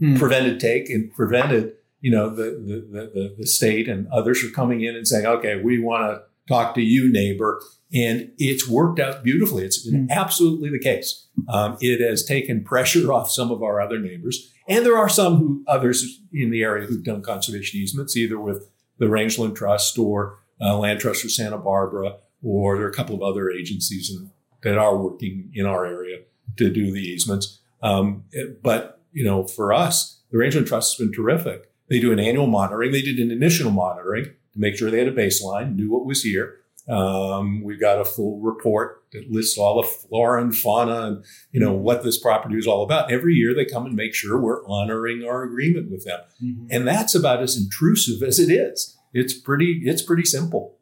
Hmm. 0.00 0.16
prevented 0.16 0.58
take 0.58 0.90
and 0.90 1.12
prevented 1.12 1.74
you 2.04 2.10
know 2.14 2.26
the, 2.38 2.48
the 2.92 3.10
the 3.14 3.34
the 3.38 3.46
state 3.58 3.86
and 3.92 4.06
others 4.18 4.38
are 4.44 4.50
coming 4.60 4.80
in 4.86 4.94
and 4.98 5.06
saying 5.08 5.26
okay 5.36 5.54
we 5.68 5.74
want 5.88 6.02
to 6.10 6.14
talk 6.52 6.74
to 6.74 6.82
you 6.82 7.02
neighbor 7.20 7.52
and 7.92 8.16
it's 8.38 8.68
worked 8.68 8.98
out 9.04 9.22
beautifully 9.28 9.62
it's 9.64 9.80
been 9.86 10.04
Hmm. 10.06 10.10
absolutely 10.22 10.70
the 10.70 10.84
case 10.90 11.08
um, 11.56 11.70
it 11.80 11.98
has 12.08 12.24
taken 12.24 12.62
pressure 12.72 13.12
off 13.16 13.30
some 13.38 13.50
of 13.50 13.62
our 13.62 13.76
other 13.80 13.98
neighbors 13.98 14.36
and 14.68 14.84
there 14.86 14.98
are 15.02 15.08
some 15.20 15.32
who 15.40 15.48
others 15.76 15.98
in 16.32 16.50
the 16.50 16.62
area 16.62 16.86
who've 16.86 17.04
done 17.12 17.22
conservation 17.22 17.80
easements 17.80 18.16
either 18.22 18.38
with 18.48 18.60
the 18.98 19.08
rangeland 19.08 19.56
trust 19.56 19.98
or 19.98 20.38
uh, 20.60 20.76
land 20.78 21.00
trust 21.00 21.22
for 21.22 21.28
santa 21.38 21.58
barbara 21.70 22.10
or 22.42 22.76
there 22.76 22.86
are 22.86 22.90
a 22.90 22.98
couple 23.00 23.14
of 23.16 23.22
other 23.22 23.50
agencies 23.50 24.10
in, 24.14 24.30
that 24.62 24.76
are 24.78 24.96
working 25.06 25.50
in 25.54 25.64
our 25.72 25.86
area 25.86 26.18
to 26.58 26.70
do 26.70 26.92
the 26.92 27.00
easements. 27.14 27.46
Um, 27.82 28.24
it- 28.32 28.62
but 28.62 29.00
you 29.12 29.24
know, 29.24 29.46
for 29.46 29.72
us, 29.72 30.20
the 30.30 30.38
Rangeland 30.38 30.66
Trust 30.66 30.86
has 30.98 30.98
been 31.06 31.14
terrific. 31.14 31.70
They 31.88 32.00
do 32.00 32.12
an 32.12 32.18
annual 32.18 32.46
monitoring. 32.46 32.92
They 32.92 33.02
did 33.02 33.18
an 33.18 33.30
initial 33.30 33.70
monitoring 33.70 34.24
to 34.24 34.30
make 34.56 34.76
sure 34.76 34.90
they 34.90 34.98
had 34.98 35.08
a 35.08 35.12
baseline, 35.12 35.76
knew 35.76 35.90
what 35.92 36.06
was 36.06 36.22
here. 36.22 36.56
Um, 36.88 37.62
we've 37.62 37.80
got 37.80 37.98
a 37.98 38.04
full 38.04 38.40
report 38.40 39.04
that 39.12 39.30
lists 39.30 39.56
all 39.56 39.80
the 39.80 39.88
flora 39.88 40.42
and 40.42 40.54
fauna 40.54 41.06
and 41.06 41.24
you 41.50 41.58
know 41.58 41.72
what 41.72 42.02
this 42.02 42.18
property 42.18 42.56
is 42.56 42.66
all 42.66 42.82
about. 42.82 43.10
Every 43.10 43.34
year 43.34 43.54
they 43.54 43.64
come 43.64 43.86
and 43.86 43.94
make 43.94 44.14
sure 44.14 44.38
we're 44.38 44.66
honoring 44.66 45.24
our 45.24 45.44
agreement 45.44 45.90
with 45.90 46.04
them, 46.04 46.20
Mhm. 46.42 46.66
and 46.70 46.86
that's 46.86 47.14
about 47.14 47.42
as 47.42 47.56
intrusive 47.56 48.22
as 48.22 48.38
it 48.38 48.50
is. 48.52 48.96
It's 49.14 49.32
pretty. 49.32 49.80
It's 49.84 50.02
pretty 50.02 50.24
simple. 50.24 50.78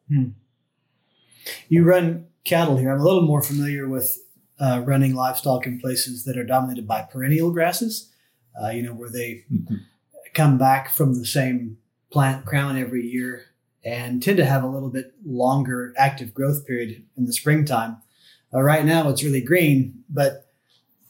You 1.69 1.83
run 1.83 2.25
cattle 2.43 2.77
here. 2.77 2.91
I'm 2.93 2.99
a 2.99 3.03
little 3.03 3.25
more 3.25 3.41
familiar 3.41 3.87
with 3.87 4.17
uh, 4.59 4.81
running 4.85 5.13
livestock 5.15 5.65
in 5.65 5.79
places 5.79 6.25
that 6.25 6.37
are 6.37 6.43
dominated 6.45 6.87
by 6.87 7.01
perennial 7.03 7.51
grasses. 7.51 8.11
Uh, 8.61 8.69
you 8.69 8.83
know, 8.83 8.93
where 8.93 9.09
they 9.09 9.45
come 10.33 10.57
back 10.57 10.89
from 10.89 11.15
the 11.15 11.25
same 11.25 11.77
plant 12.11 12.45
crown 12.45 12.77
every 12.77 13.05
year 13.05 13.45
and 13.83 14.21
tend 14.23 14.37
to 14.37 14.45
have 14.45 14.63
a 14.63 14.67
little 14.67 14.89
bit 14.89 15.13
longer 15.25 15.93
active 15.97 16.33
growth 16.33 16.65
period 16.65 17.03
in 17.17 17.25
the 17.25 17.33
springtime. 17.33 17.97
Uh, 18.53 18.61
right 18.61 18.85
now, 18.85 19.09
it's 19.09 19.23
really 19.23 19.41
green, 19.41 20.03
but 20.09 20.49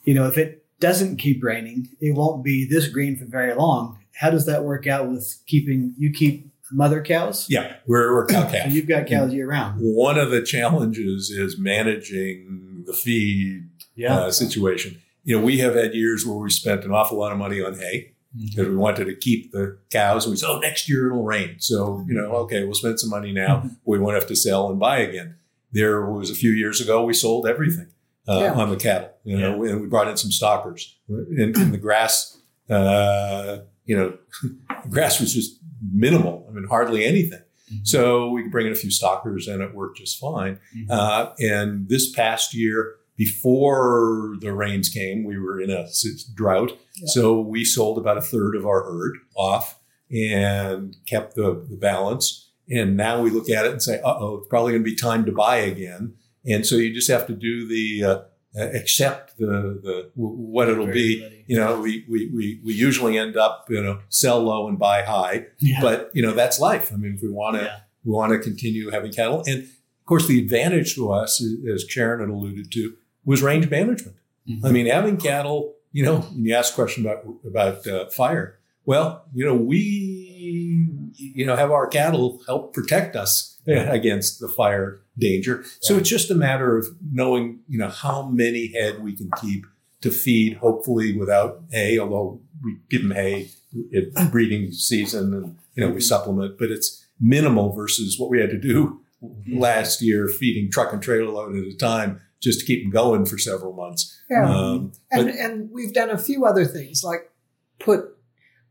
you 0.06 0.14
know, 0.14 0.28
if 0.28 0.38
it 0.38 0.66
doesn't 0.80 1.18
keep 1.18 1.44
raining, 1.44 1.90
it 2.02 2.16
won't 2.16 2.44
be 2.44 2.68
this 2.68 2.88
green 2.88 3.18
for 3.18 3.26
very 3.26 3.54
long. 3.54 4.00
How 4.16 4.30
does 4.30 4.46
that 4.46 4.64
work 4.64 4.88
out 4.88 5.10
with 5.10 5.42
keeping 5.48 5.94
you 5.98 6.12
keep 6.12 6.52
mother 6.72 7.02
cows? 7.02 7.48
Yeah, 7.50 7.76
we're, 7.86 8.14
we're 8.14 8.26
cow 8.28 8.48
So 8.48 8.68
you've 8.68 8.88
got 8.88 9.08
cows 9.08 9.34
year 9.34 9.48
round. 9.48 9.80
One 9.82 10.18
of 10.18 10.32
the 10.32 10.42
challenges 10.42 11.30
is 11.30 11.58
managing 11.58 12.84
the 12.86 12.94
feed 12.94 13.70
uh, 14.08 14.32
situation. 14.32 15.02
You 15.24 15.38
know, 15.38 15.46
we 15.46 15.60
have 15.60 15.76
had 15.76 15.94
years 15.94 16.26
where 16.26 16.38
we 16.38 16.50
spent 16.50 16.84
an 16.84 16.92
awful 16.92 17.18
lot 17.18 17.32
of 17.32 17.38
money 17.38 17.62
on 17.62 17.76
hay 17.76 18.13
because 18.40 18.68
we 18.68 18.76
wanted 18.76 19.06
to 19.06 19.16
keep 19.16 19.52
the 19.52 19.78
cows. 19.92 20.26
And 20.26 20.32
we 20.32 20.38
said, 20.38 20.50
oh, 20.50 20.60
next 20.60 20.90
year 20.90 21.08
it'll 21.08 21.24
rain. 21.24 21.56
So, 21.60 22.04
you 22.08 22.14
know, 22.16 22.32
okay, 22.44 22.64
we'll 22.64 22.74
spend 22.74 23.00
some 23.00 23.10
money 23.10 23.32
now. 23.32 23.70
We 23.86 24.00
won't 24.00 24.16
have 24.16 24.28
to 24.28 24.36
sell 24.36 24.70
and 24.70 24.80
buy 24.80 25.00
again. 25.00 25.36
There 25.72 26.06
was 26.10 26.30
a 26.30 26.36
few 26.36 26.52
years 26.52 26.82
ago, 26.82 27.04
we 27.06 27.14
sold 27.14 27.48
everything 27.48 27.88
uh, 28.28 28.40
Yeah. 28.42 28.54
on 28.54 28.70
the 28.70 28.76
cattle, 28.76 29.12
you 29.24 29.38
know, 29.38 29.64
and 29.64 29.82
we 29.82 29.88
brought 29.88 30.08
in 30.08 30.18
some 30.18 30.32
stockers. 30.32 30.96
And, 31.10 31.56
and 31.58 31.74
the 31.74 31.78
grass, 31.78 32.40
uh, 32.70 33.60
you 33.86 33.96
know, 33.98 34.18
grass 34.90 35.20
was 35.20 35.34
just 35.34 35.60
minimal. 35.92 36.46
I 36.50 36.54
mean, 36.54 36.66
hardly 36.68 37.04
anything. 37.06 37.42
So 37.84 38.30
we 38.30 38.44
could 38.44 38.52
bring 38.52 38.68
in 38.68 38.72
a 38.74 38.76
few 38.76 38.92
stockers 38.92 39.48
and 39.48 39.62
it 39.64 39.74
worked 39.74 39.98
just 39.98 40.20
fine. 40.20 40.60
Mhm. 40.78 40.86
Uh, 40.92 41.32
and 41.40 41.90
this 41.90 42.12
past 42.12 42.54
year, 42.54 42.96
before 43.16 44.36
the 44.40 44.54
rains 44.54 44.90
came, 44.90 45.24
we 45.24 45.38
were 45.38 45.60
in 45.62 45.70
a 45.70 45.88
drought. 46.34 46.72
Yeah. 46.96 47.08
So 47.14 47.40
we 47.40 47.64
sold 47.66 47.98
about 47.98 48.18
a 48.18 48.22
third 48.22 48.56
of 48.56 48.66
our 48.66 48.84
herd 48.84 49.16
off 49.36 49.80
and 50.12 50.96
kept 51.06 51.36
the, 51.36 51.66
the 51.70 51.78
balance. 51.78 52.52
And 52.70 52.96
now 52.96 53.22
we 53.22 53.30
look 53.30 53.50
at 53.50 53.66
it 53.66 53.72
and 53.72 53.82
say, 53.82 54.00
uh 54.02 54.16
oh, 54.18 54.38
it's 54.38 54.48
probably 54.48 54.72
going 54.74 54.84
to 54.84 54.90
be 54.90 54.96
time 54.96 55.26
to 55.26 55.32
buy 55.32 55.58
again. 55.58 56.16
And 56.46 56.66
so 56.66 56.76
you 56.76 56.94
just 56.94 57.10
have 57.10 57.28
to 57.28 57.34
do 57.34 57.68
the, 57.68 58.04
uh, 58.04 58.20
uh, 58.56 58.70
accept 58.76 59.38
the, 59.38 59.80
the, 59.82 60.12
what 60.16 60.70
it'll 60.70 60.86
be. 60.86 61.20
Variability. 61.20 61.46
You 61.48 61.58
know, 61.58 61.82
we, 61.82 62.06
we, 62.10 62.30
we, 62.34 62.62
we 62.64 62.74
usually 62.74 63.18
end 63.18 63.36
up, 63.36 63.66
you 63.70 63.82
know, 63.82 64.00
sell 64.10 64.42
low 64.42 64.68
and 64.68 64.78
buy 64.80 65.02
high, 65.04 65.48
Yeah. 65.60 65.82
but 65.82 66.12
you 66.14 66.22
know, 66.22 66.34
that's 66.34 66.60
life. 66.60 66.92
I 66.94 66.96
mean, 66.98 67.16
if 67.16 67.22
we 67.22 67.30
want 67.30 67.58
to, 67.58 67.64
Yeah. 67.64 67.80
we 68.06 68.12
want 68.12 68.32
to 68.32 68.40
continue 68.40 68.92
having 68.92 69.12
cattle. 69.12 69.44
And 69.48 69.64
of 69.64 70.06
course, 70.06 70.28
the 70.28 70.40
advantage 70.40 70.96
to 70.96 71.12
us, 71.12 71.44
as 71.74 71.84
Sharon 71.90 72.20
had 72.22 72.30
alluded 72.30 72.72
to, 72.74 72.94
was 73.26 73.42
range 73.42 73.70
management. 73.70 74.18
Mhm. 74.50 74.66
I 74.66 74.72
mean, 74.72 74.86
having 74.88 75.18
cattle, 75.18 75.76
you 75.92 76.04
know, 76.04 76.20
when 76.22 76.46
you 76.46 76.54
ask 76.54 76.74
a 76.74 76.76
question 76.76 77.06
about, 77.06 77.24
about 77.46 77.88
uh, 77.88 78.10
fire, 78.10 78.60
Well, 78.86 79.24
you 79.34 79.46
know, 79.46 79.56
we, 79.56 81.10
you 81.16 81.46
know, 81.46 81.56
have 81.56 81.72
our 81.72 81.88
cattle 81.88 82.42
help 82.46 82.74
protect 82.74 83.16
us 83.16 83.62
against 83.66 84.42
the 84.42 84.50
fire 84.50 85.00
danger. 85.18 85.64
So 85.80 85.94
Right. 85.94 86.02
it's 86.02 86.10
just 86.10 86.30
a 86.30 86.36
matter 86.36 86.78
of 86.78 86.88
knowing, 87.12 87.60
you 87.70 87.78
know, 87.78 87.88
how 87.88 88.28
many 88.30 88.68
head 88.74 89.02
we 89.02 89.16
can 89.16 89.30
keep 89.42 89.66
to 90.02 90.12
feed, 90.12 90.58
hopefully 90.58 91.16
without 91.18 91.64
hay, 91.72 91.98
although 91.98 92.42
we 92.62 92.76
give 92.90 93.04
them 93.04 93.12
hay 93.12 93.52
at 93.96 94.32
breeding 94.32 94.72
season 94.74 95.34
and, 95.34 95.56
you 95.76 95.86
know, 95.86 95.90
we 95.94 96.02
supplement, 96.02 96.58
but 96.58 96.70
it's 96.70 97.06
minimal 97.22 97.72
versus 97.72 98.20
what 98.20 98.30
we 98.30 98.42
had 98.42 98.50
to 98.50 98.60
do 98.60 99.00
last 99.48 100.02
year, 100.02 100.28
feeding 100.28 100.70
truck 100.70 100.92
and 100.92 101.02
trailer 101.02 101.32
load 101.32 101.56
at 101.56 101.64
a 101.64 101.78
time 101.78 102.20
just 102.44 102.60
to 102.60 102.66
keep 102.66 102.84
them 102.84 102.92
going 102.92 103.26
for 103.26 103.38
several 103.38 103.74
months. 103.74 104.22
Yeah. 104.30 104.50
Um, 104.50 104.92
and, 105.12 105.28
but- 105.28 105.36
and 105.36 105.70
we've 105.72 105.94
done 105.94 106.10
a 106.10 106.18
few 106.18 106.46
other 106.46 106.66
things 106.66 107.04
like 107.04 107.32
put 107.80 108.06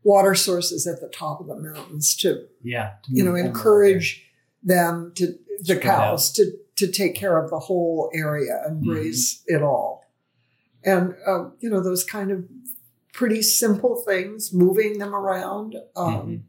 water 0.03 0.35
sources 0.35 0.85
at 0.85 0.99
the 1.01 1.07
top 1.09 1.39
of 1.41 1.47
the 1.47 1.55
mountains 1.55 2.15
to, 2.17 2.45
Yeah. 2.61 2.93
to 3.03 3.11
you 3.11 3.23
know, 3.23 3.35
encourage 3.35 4.25
them 4.61 5.11
to, 5.15 5.27
the 5.59 5.65
Spread 5.75 5.81
cows 5.81 6.31
to, 6.33 6.51
to 6.75 6.87
take 6.91 7.15
care 7.15 7.37
of 7.43 7.49
the 7.49 7.59
whole 7.59 8.09
area 8.13 8.61
and 8.65 8.83
graze 8.83 9.43
it 9.47 9.61
all. 9.61 10.03
And, 10.83 11.15
uh, 11.25 11.49
you 11.59 11.69
know, 11.69 11.81
those 11.81 12.03
kind 12.03 12.31
of 12.31 12.45
pretty 13.13 13.41
simple 13.41 14.03
things, 14.05 14.51
moving 14.53 14.97
them 14.99 15.13
around. 15.15 15.75
Um, 15.95 16.13
Mhm. 16.27 16.41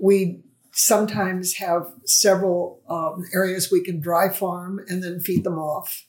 We 0.00 0.44
sometimes 0.72 1.54
have 1.54 1.92
several 2.04 2.82
um, 2.88 3.24
areas 3.34 3.72
we 3.72 3.82
can 3.82 3.98
dry 4.00 4.28
farm 4.28 4.78
and 4.86 5.02
then 5.02 5.18
feed 5.20 5.42
them 5.42 5.58
off. 5.58 6.04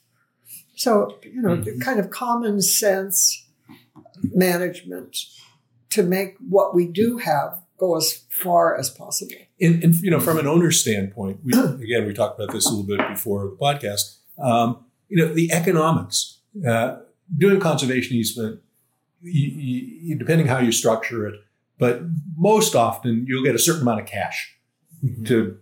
So, 0.80 1.18
you 1.22 1.42
know, 1.42 1.56
the 1.56 1.72
Mhm. 1.72 1.80
kind 1.82 2.00
of 2.00 2.08
common 2.08 2.62
sense 2.62 3.46
management 4.34 5.14
to 5.90 6.02
make 6.02 6.36
what 6.48 6.74
we 6.74 6.86
do 6.86 7.18
have 7.18 7.60
go 7.76 7.96
as 7.96 8.24
far 8.30 8.78
as 8.78 8.88
possible. 8.88 9.34
And, 9.60 9.82
and 9.84 9.94
you 9.96 10.10
know, 10.10 10.20
from 10.20 10.38
an 10.38 10.46
owner's 10.46 10.80
standpoint, 10.80 11.40
we 11.44 11.52
again 11.84 12.06
we 12.06 12.14
talked 12.14 12.40
about 12.40 12.52
this 12.54 12.66
a 12.66 12.70
little 12.70 12.86
bit 12.86 13.06
before 13.10 13.44
the 13.44 13.56
podcast. 13.56 14.16
Um, 14.38 14.84
you 15.08 15.16
know, 15.18 15.32
the 15.34 15.52
economics. 15.52 16.38
Uh, 16.66 16.96
doing 17.36 17.60
conservation 17.60 18.16
easement, 18.16 18.60
you, 19.22 19.48
you, 20.06 20.16
depending 20.18 20.46
how 20.48 20.58
you 20.58 20.72
structure 20.72 21.26
it, 21.28 21.34
but 21.78 22.02
most 22.36 22.74
often 22.74 23.24
you'll 23.28 23.44
get 23.44 23.54
a 23.54 23.58
certain 23.58 23.82
amount 23.82 24.00
of 24.00 24.06
cash 24.06 24.56
Mhm. 25.04 25.26
to 25.26 25.58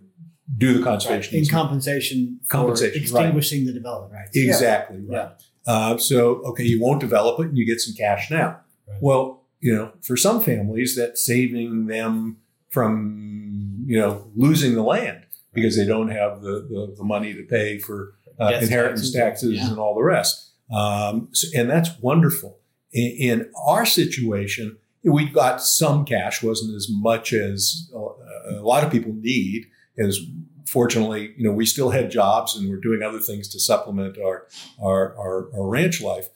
do 0.57 0.77
the 0.77 0.83
conservation 0.83 1.35
in 1.35 1.41
easement. 1.41 1.61
compensation 1.61 2.39
for 2.45 2.57
Compensation, 2.57 2.93
right. 2.93 3.01
extinguishing 3.01 3.65
the 3.65 3.73
development 3.73 4.13
rights. 4.13 4.31
Exactly 4.35 4.99
right. 5.07 5.31
Uh, 5.67 5.97
so, 5.97 6.35
okay, 6.45 6.63
you 6.63 6.81
won't 6.81 6.99
develop 6.99 7.39
it 7.39 7.47
and 7.49 7.57
you 7.57 7.65
get 7.65 7.79
some 7.79 7.93
cash 7.95 8.31
now. 8.31 8.59
Right. 8.87 8.97
Well, 9.01 9.43
you 9.59 9.75
know, 9.75 9.91
for 10.01 10.17
some 10.17 10.41
families, 10.41 10.95
that's 10.95 11.23
saving 11.23 11.87
them 11.87 12.37
from, 12.69 13.83
you 13.85 13.99
know, 13.99 14.31
losing 14.35 14.73
the 14.73 14.83
land 14.83 15.25
because 15.53 15.75
they 15.77 15.85
don't 15.85 16.09
have 16.09 16.41
the, 16.41 16.65
the, 16.69 16.95
the 16.97 17.03
money 17.03 17.33
to 17.33 17.43
pay 17.43 17.77
for 17.77 18.13
uh, 18.39 18.57
inheritance 18.61 19.11
taxes, 19.11 19.13
taxes 19.13 19.53
yeah. 19.57 19.69
and 19.69 19.77
all 19.77 19.93
the 19.93 20.03
rest. 20.03 20.53
Um, 20.71 21.29
so- 21.33 21.59
and 21.59 21.69
that's 21.69 21.89
wonderful. 21.99 22.59
In, 22.91 23.11
in 23.19 23.51
our 23.67 23.85
situation, 23.85 24.77
we 25.03 25.29
got 25.29 25.61
some 25.61 26.05
cash, 26.05 26.41
wasn't 26.41 26.75
as 26.75 26.87
much 26.89 27.33
as 27.33 27.91
a, 27.93 28.55
a 28.55 28.63
lot 28.63 28.83
of 28.83 28.91
people 28.91 29.13
need. 29.13 29.65
As 30.03 30.19
fortunately, 30.65 31.33
you 31.37 31.43
know, 31.43 31.51
we 31.51 31.65
still 31.65 31.89
had 31.89 32.11
jobs 32.11 32.55
and 32.55 32.69
we're 32.69 32.79
doing 32.79 33.01
other 33.01 33.19
things 33.19 33.47
to 33.49 33.59
supplement 33.59 34.17
our 34.17 34.47
our, 34.81 35.15
our, 35.17 35.49
our 35.53 35.67
ranch 35.67 36.01
life. 36.01 36.29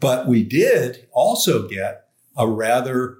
But 0.00 0.26
we 0.26 0.42
did 0.44 1.06
also 1.12 1.66
get 1.68 2.06
a 2.36 2.46
rather 2.46 3.16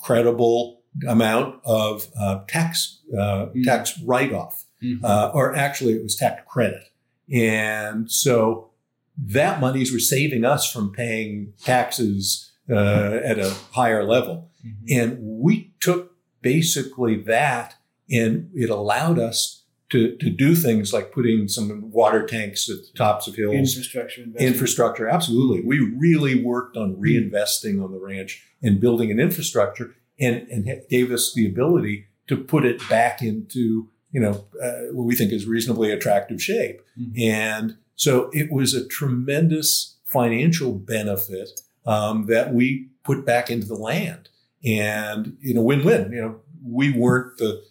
credible 0.00 0.82
amount 1.08 1.60
of 1.64 2.08
uh, 2.18 2.40
tax 2.48 3.00
uh, 3.12 3.46
Mm. 3.54 3.64
tax 3.64 3.98
write 4.00 4.32
off, 4.32 4.64
Mhm. 4.82 5.02
uh, 5.04 5.30
or 5.34 5.54
actually 5.56 5.94
it 5.94 6.02
was 6.02 6.16
tax 6.16 6.42
credit, 6.48 6.84
and 7.32 8.10
so 8.10 8.70
that 9.16 9.60
monies 9.60 9.92
were 9.92 9.98
saving 10.00 10.44
us 10.44 10.70
from 10.70 10.92
paying 10.92 11.52
taxes 11.64 12.52
uh, 12.70 13.20
at 13.22 13.38
a 13.38 13.50
higher 13.72 14.04
level. 14.04 14.50
Mhm. 14.66 15.00
And 15.02 15.18
we 15.20 15.72
took 15.80 16.12
basically 16.42 17.16
that 17.22 17.74
and 18.10 18.50
it 18.54 18.70
allowed 18.70 19.18
us 19.18 19.62
to, 19.90 20.16
to 20.16 20.30
do 20.30 20.54
things 20.54 20.92
like 20.92 21.12
putting 21.12 21.46
some 21.46 21.90
water 21.90 22.26
tanks 22.26 22.68
at 22.68 22.78
the 22.78 22.98
tops 22.98 23.28
of 23.28 23.36
hills, 23.36 23.54
Infrastructure 23.54 24.22
investment. 24.22 24.52
infrastructure. 24.54 25.08
Absolutely. 25.08 25.60
We 25.64 25.78
really 25.78 26.42
worked 26.42 26.76
on 26.76 26.96
reinvesting 26.96 27.82
on 27.82 27.92
the 27.92 27.98
ranch 28.00 28.44
and 28.62 28.80
building 28.80 29.10
an 29.10 29.20
infrastructure 29.20 29.94
and, 30.18 30.48
and 30.48 30.82
gave 30.88 31.12
us 31.12 31.32
the 31.34 31.46
ability 31.46 32.06
to 32.28 32.36
put 32.36 32.64
it 32.64 32.80
back 32.88 33.22
into, 33.22 33.88
you 34.10 34.20
know, 34.20 34.46
uh, 34.62 34.92
what 34.92 35.04
we 35.04 35.14
think 35.14 35.32
is 35.32 35.46
reasonably 35.46 35.90
attractive 35.90 36.42
shape. 36.42 36.80
Mhm. 36.98 37.20
And 37.20 37.76
so 37.94 38.30
it 38.32 38.50
was 38.50 38.74
a 38.74 38.86
tremendous 38.86 39.98
financial 40.06 40.72
benefit 40.72 41.60
um, 41.86 42.26
that 42.26 42.54
we 42.54 42.88
put 43.04 43.26
back 43.26 43.50
into 43.50 43.66
the 43.66 43.74
land. 43.76 44.28
And, 44.64 45.36
you 45.40 45.52
know, 45.52 45.60
win-win. 45.62 46.10
You 46.10 46.20
know, 46.22 46.40
we 46.66 46.90
weren't 46.90 47.36
the 47.36 47.62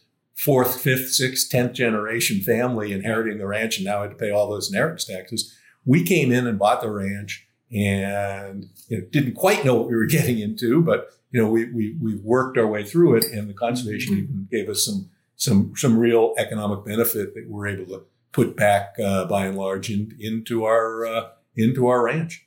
fourth, 0.44 0.82
fifth, 0.82 1.10
sixth, 1.14 1.50
tenth 1.50 1.72
generation 1.72 2.42
family 2.42 2.92
inheriting 2.92 3.38
the 3.38 3.48
ranch 3.48 3.78
and 3.78 3.86
now 3.86 4.02
had 4.02 4.12
to 4.12 4.18
pay 4.18 4.30
all 4.30 4.50
those 4.50 4.70
inheritance 4.70 5.06
taxes. 5.06 5.58
We 5.86 6.04
came 6.04 6.34
in 6.34 6.48
and 6.48 6.60
bought 6.60 6.82
the 6.82 6.92
ranch 6.92 7.48
and 7.72 8.66
you 8.90 8.98
know, 8.98 9.06
didn't 9.10 9.36
quite 9.36 9.64
know 9.64 9.76
what 9.76 9.88
we 9.88 9.96
were 9.96 10.06
getting 10.18 10.40
into, 10.40 10.82
but 10.82 11.12
you 11.32 11.42
know, 11.42 11.48
we, 11.48 11.72
we, 11.72 11.96
we 12.02 12.16
worked 12.18 12.58
our 12.58 12.68
way 12.68 12.84
through 12.84 13.16
it 13.16 13.24
and 13.32 13.50
the 13.50 13.54
conservation 13.54 14.18
even 14.18 14.48
gave 14.52 14.68
us 14.68 14.84
some, 14.84 15.10
some, 15.38 15.72
some 15.78 15.98
real 15.98 16.34
economic 16.38 16.84
benefit 16.84 17.34
that 17.36 17.46
we're 17.48 17.68
able 17.68 17.86
to 17.86 18.04
put 18.34 18.58
back, 18.58 18.96
uh, 19.02 19.24
by 19.26 19.46
and 19.46 19.58
large 19.58 19.90
in, 19.90 20.14
into 20.20 20.66
our, 20.66 21.06
uh, 21.06 21.30
into 21.56 21.88
our 21.88 22.04
ranch. 22.04 22.46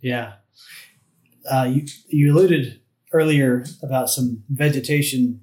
Yeah. 0.00 0.34
Uh, 1.50 1.68
you, 1.68 1.86
you 2.06 2.32
alluded 2.32 2.80
earlier 3.12 3.64
about 3.82 4.08
some 4.08 4.44
vegetation 4.48 5.40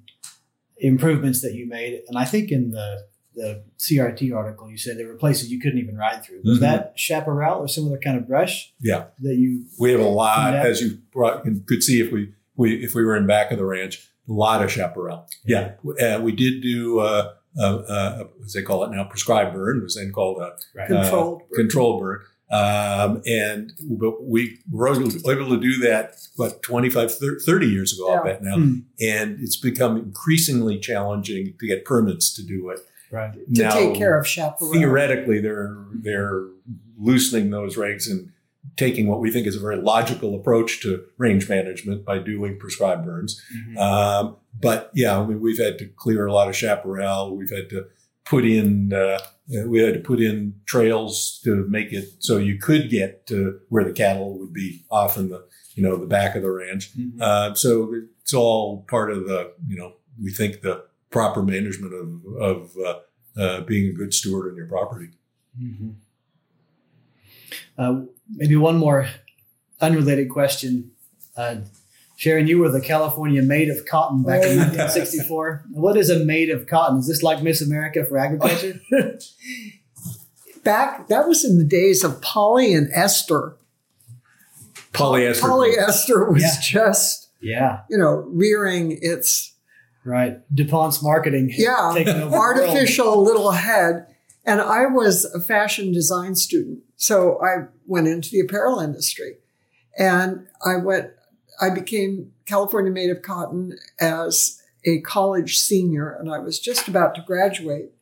improvements 0.86 1.40
that 1.42 1.54
you 1.54 1.66
made. 1.66 2.02
And 2.08 2.18
I 2.18 2.24
think 2.24 2.50
in 2.50 2.72
the, 2.72 3.04
the 3.34 3.62
CRT 3.78 4.34
article, 4.36 4.70
you 4.70 4.76
said 4.76 4.98
there 4.98 5.08
were 5.08 5.14
places 5.14 5.50
you 5.50 5.60
couldn't 5.60 5.78
even 5.78 5.96
ride 5.96 6.22
through. 6.24 6.40
Was 6.44 6.58
Mhm. 6.58 6.60
that 6.62 6.92
chaparral 6.96 7.60
or 7.60 7.68
some 7.68 7.86
other 7.86 7.98
kind 7.98 8.18
of 8.18 8.26
brush? 8.28 8.72
Yeah. 8.80 9.04
That 9.20 9.36
you, 9.36 9.64
We 9.78 9.92
have 9.92 10.00
a 10.00 10.04
lot, 10.08 10.54
as 10.54 10.80
you 10.82 10.98
brought, 11.12 11.44
could 11.66 11.82
see 11.82 12.00
if 12.00 12.12
we, 12.12 12.32
we 12.56 12.84
if 12.84 12.94
we 12.94 13.04
were 13.04 13.16
in 13.16 13.26
back 13.26 13.50
of 13.50 13.58
the 13.58 13.64
ranch, 13.64 14.06
a 14.28 14.32
lot 14.32 14.62
of 14.62 14.70
chaparral. 14.70 15.26
Yeah, 15.44 15.72
uh, 16.00 16.20
we 16.22 16.32
did 16.32 16.62
do 16.62 17.00
uh, 17.00 17.32
uh, 17.58 17.62
uh, 17.62 18.24
as 18.44 18.52
they 18.52 18.62
call 18.62 18.84
it 18.84 18.90
now, 18.90 19.04
prescribed 19.04 19.54
burn. 19.54 19.82
Was 19.82 19.94
then 19.96 20.12
called 20.12 20.38
a 20.42 20.52
right. 20.74 20.86
Controlled. 20.88 21.42
uh, 21.52 21.56
control 21.56 21.98
burn. 22.00 22.20
Um, 22.52 23.22
and 23.24 23.72
but 23.98 24.24
we 24.24 24.58
were 24.70 24.88
able 24.88 25.08
to, 25.10 25.58
do 25.60 25.78
that 25.78 26.14
what 26.36 26.62
25 26.62 27.12
30 27.46 27.66
years 27.66 27.92
ago 27.94 28.10
i 28.10 28.14
Yeah. 28.16 28.22
bet 28.24 28.42
now 28.42 28.56
Hmm. 28.56 28.74
and 29.00 29.38
it's 29.40 29.56
become 29.56 29.96
increasingly 29.96 30.78
challenging 30.78 31.54
to 31.58 31.66
get 31.66 31.84
permits 31.86 32.32
to 32.34 32.42
do 32.42 32.68
it 32.70 32.80
right. 33.10 33.32
to 33.54 33.70
take 33.70 33.94
care 33.94 34.18
of 34.18 34.26
chaparral. 34.26 34.72
theoretically 34.74 35.40
they're 35.40 35.76
they're 35.94 36.42
loosening 36.98 37.50
those 37.50 37.76
regs 37.76 38.10
and 38.10 38.30
taking 38.76 39.06
what 39.06 39.20
we 39.20 39.30
think 39.30 39.46
is 39.46 39.56
a 39.56 39.60
very 39.60 39.76
logical 39.76 40.34
approach 40.34 40.80
to 40.82 41.04
range 41.18 41.48
management 41.48 42.04
by 42.04 42.16
doing 42.18 42.58
prescribed 42.58 43.04
burns. 43.04 43.40
Mhm. 43.68 43.78
Um, 43.78 44.36
but 44.60 44.90
yeah, 44.94 45.18
I 45.18 45.26
mean, 45.26 45.40
we've 45.40 45.58
had 45.58 45.78
to 45.80 45.86
clear 45.86 46.26
a 46.26 46.32
lot 46.32 46.48
of 46.48 46.56
chaparral. 46.56 47.36
We've 47.36 47.50
had 47.50 47.68
to 47.70 47.86
put 48.24 48.44
in, 48.46 48.92
uh, 48.92 49.18
we 49.66 49.80
had 49.80 49.94
to 49.94 50.00
put 50.00 50.20
in 50.20 50.54
trails 50.66 51.40
to 51.44 51.66
make 51.68 51.92
it 51.92 52.06
so 52.20 52.38
you 52.38 52.58
could 52.58 52.88
get 52.90 53.26
to 53.26 53.60
where 53.68 53.84
the 53.84 53.92
cattle 53.92 54.38
would 54.38 54.52
be 54.52 54.84
off 54.90 55.16
in 55.16 55.28
the, 55.28 55.44
you 55.74 55.82
know, 55.82 55.96
the 55.96 56.06
back 56.06 56.34
of 56.34 56.42
the 56.42 56.50
ranch. 56.50 56.96
Mhm. 56.96 57.20
Uh, 57.20 57.54
so 57.54 57.92
it's 58.22 58.34
all 58.34 58.84
part 58.88 59.10
of 59.10 59.26
the, 59.26 59.52
you 59.66 59.76
know, 59.76 59.94
we 60.22 60.30
think 60.30 60.60
the 60.62 60.84
proper 61.10 61.42
management 61.42 61.92
of, 61.94 62.36
of 62.40 62.76
uh, 62.78 63.40
uh, 63.40 63.60
being 63.62 63.90
a 63.90 63.92
good 63.92 64.14
steward 64.14 64.50
on 64.50 64.56
your 64.56 64.66
property. 64.66 65.08
Mhm. 65.60 65.94
Uh, 67.76 68.02
maybe 68.30 68.56
one 68.56 68.78
more 68.78 69.08
unrelated 69.80 70.28
question. 70.30 70.92
Sharon, 72.22 72.46
you 72.46 72.60
were 72.60 72.68
the 72.70 72.80
California 72.80 73.42
Maid 73.42 73.68
of 73.68 73.84
Cotton 73.84 74.22
back 74.22 74.44
in 74.44 74.50
Oh, 74.56 74.62
1964. 74.62 75.64
What 75.72 75.96
is 75.96 76.08
a 76.08 76.24
Maid 76.24 76.50
of 76.50 76.68
Cotton? 76.68 76.98
Is 76.98 77.08
this 77.08 77.20
like 77.20 77.42
Miss 77.42 77.60
America 77.60 78.04
for 78.04 78.16
agriculture? 78.16 78.80
Back, 80.62 81.08
that 81.08 81.26
was 81.26 81.44
in 81.44 81.58
the 81.58 81.64
days 81.64 82.04
of 82.04 82.22
Polly 82.22 82.74
and 82.74 82.88
Esther. 82.94 83.56
Polyester. 84.92 85.40
Polyester 85.40 86.32
was 86.32 86.42
Yeah. 86.44 86.60
just, 86.60 87.28
yeah, 87.40 87.80
you 87.90 87.98
know, 87.98 88.24
rearing 88.28 88.96
its 89.02 89.56
right. 90.04 90.38
DuPont's 90.54 91.02
marketing. 91.02 91.50
Yeah, 91.52 91.92
over 91.96 92.36
artificial 92.36 93.20
little 93.20 93.50
head. 93.50 94.06
And 94.46 94.60
I 94.60 94.86
was 94.86 95.24
a 95.24 95.40
fashion 95.40 95.90
design 95.92 96.36
student. 96.36 96.84
So 96.94 97.40
I 97.42 97.66
went 97.88 98.06
into 98.06 98.30
the 98.30 98.38
apparel 98.38 98.78
industry 98.78 99.38
and 99.98 100.46
I 100.64 100.76
went 100.76 101.10
I 101.60 101.70
became 101.70 102.32
California 102.46 102.90
Maid 102.90 103.10
of 103.10 103.22
Cotton 103.22 103.78
as 104.00 104.60
a 104.84 105.00
college 105.00 105.58
senior, 105.58 106.10
and 106.10 106.32
I 106.32 106.38
was 106.38 106.58
just 106.58 106.88
about 106.88 107.14
to 107.14 107.22
graduate. 107.22 107.92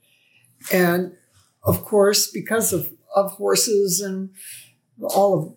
And 0.72 1.16
of 1.62 1.84
course, 1.84 2.30
because 2.30 2.72
of, 2.72 2.90
of 3.14 3.32
horses 3.32 4.00
and 4.00 4.30
all 5.02 5.38
of 5.38 5.54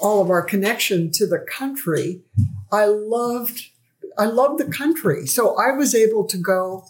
all 0.00 0.22
of 0.22 0.30
our 0.30 0.42
connection 0.42 1.10
to 1.10 1.26
the 1.26 1.38
country, 1.38 2.22
I 2.70 2.84
loved 2.86 3.70
I 4.16 4.26
loved 4.26 4.58
the 4.58 4.70
country. 4.70 5.26
So 5.26 5.56
I 5.56 5.72
was 5.72 5.94
able 5.94 6.24
to 6.26 6.36
go 6.36 6.86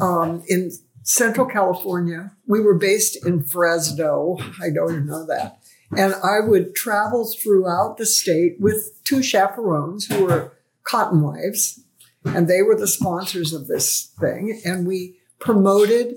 um, 0.00 0.42
in 0.48 0.70
Central 1.02 1.46
California. 1.46 2.32
We 2.46 2.60
were 2.60 2.74
based 2.74 3.24
in 3.26 3.42
Fresno. 3.42 4.36
I 4.60 4.70
don't 4.70 4.92
even 4.92 5.06
know 5.06 5.26
that. 5.26 5.57
And 5.96 6.14
I 6.14 6.40
would 6.40 6.74
travel 6.74 7.26
throughout 7.42 7.96
the 7.96 8.04
state 8.06 8.56
with 8.60 9.00
two 9.04 9.22
chaperones 9.22 10.04
who 10.06 10.24
were 10.26 10.52
cotton 10.84 11.22
wives, 11.22 11.80
and 12.24 12.46
they 12.46 12.60
were 12.62 12.76
the 12.76 12.86
sponsors 12.88 13.52
of 13.54 13.68
this 13.68 14.12
thing. 14.20 14.60
And 14.64 14.86
we 14.86 15.16
promoted 15.38 16.16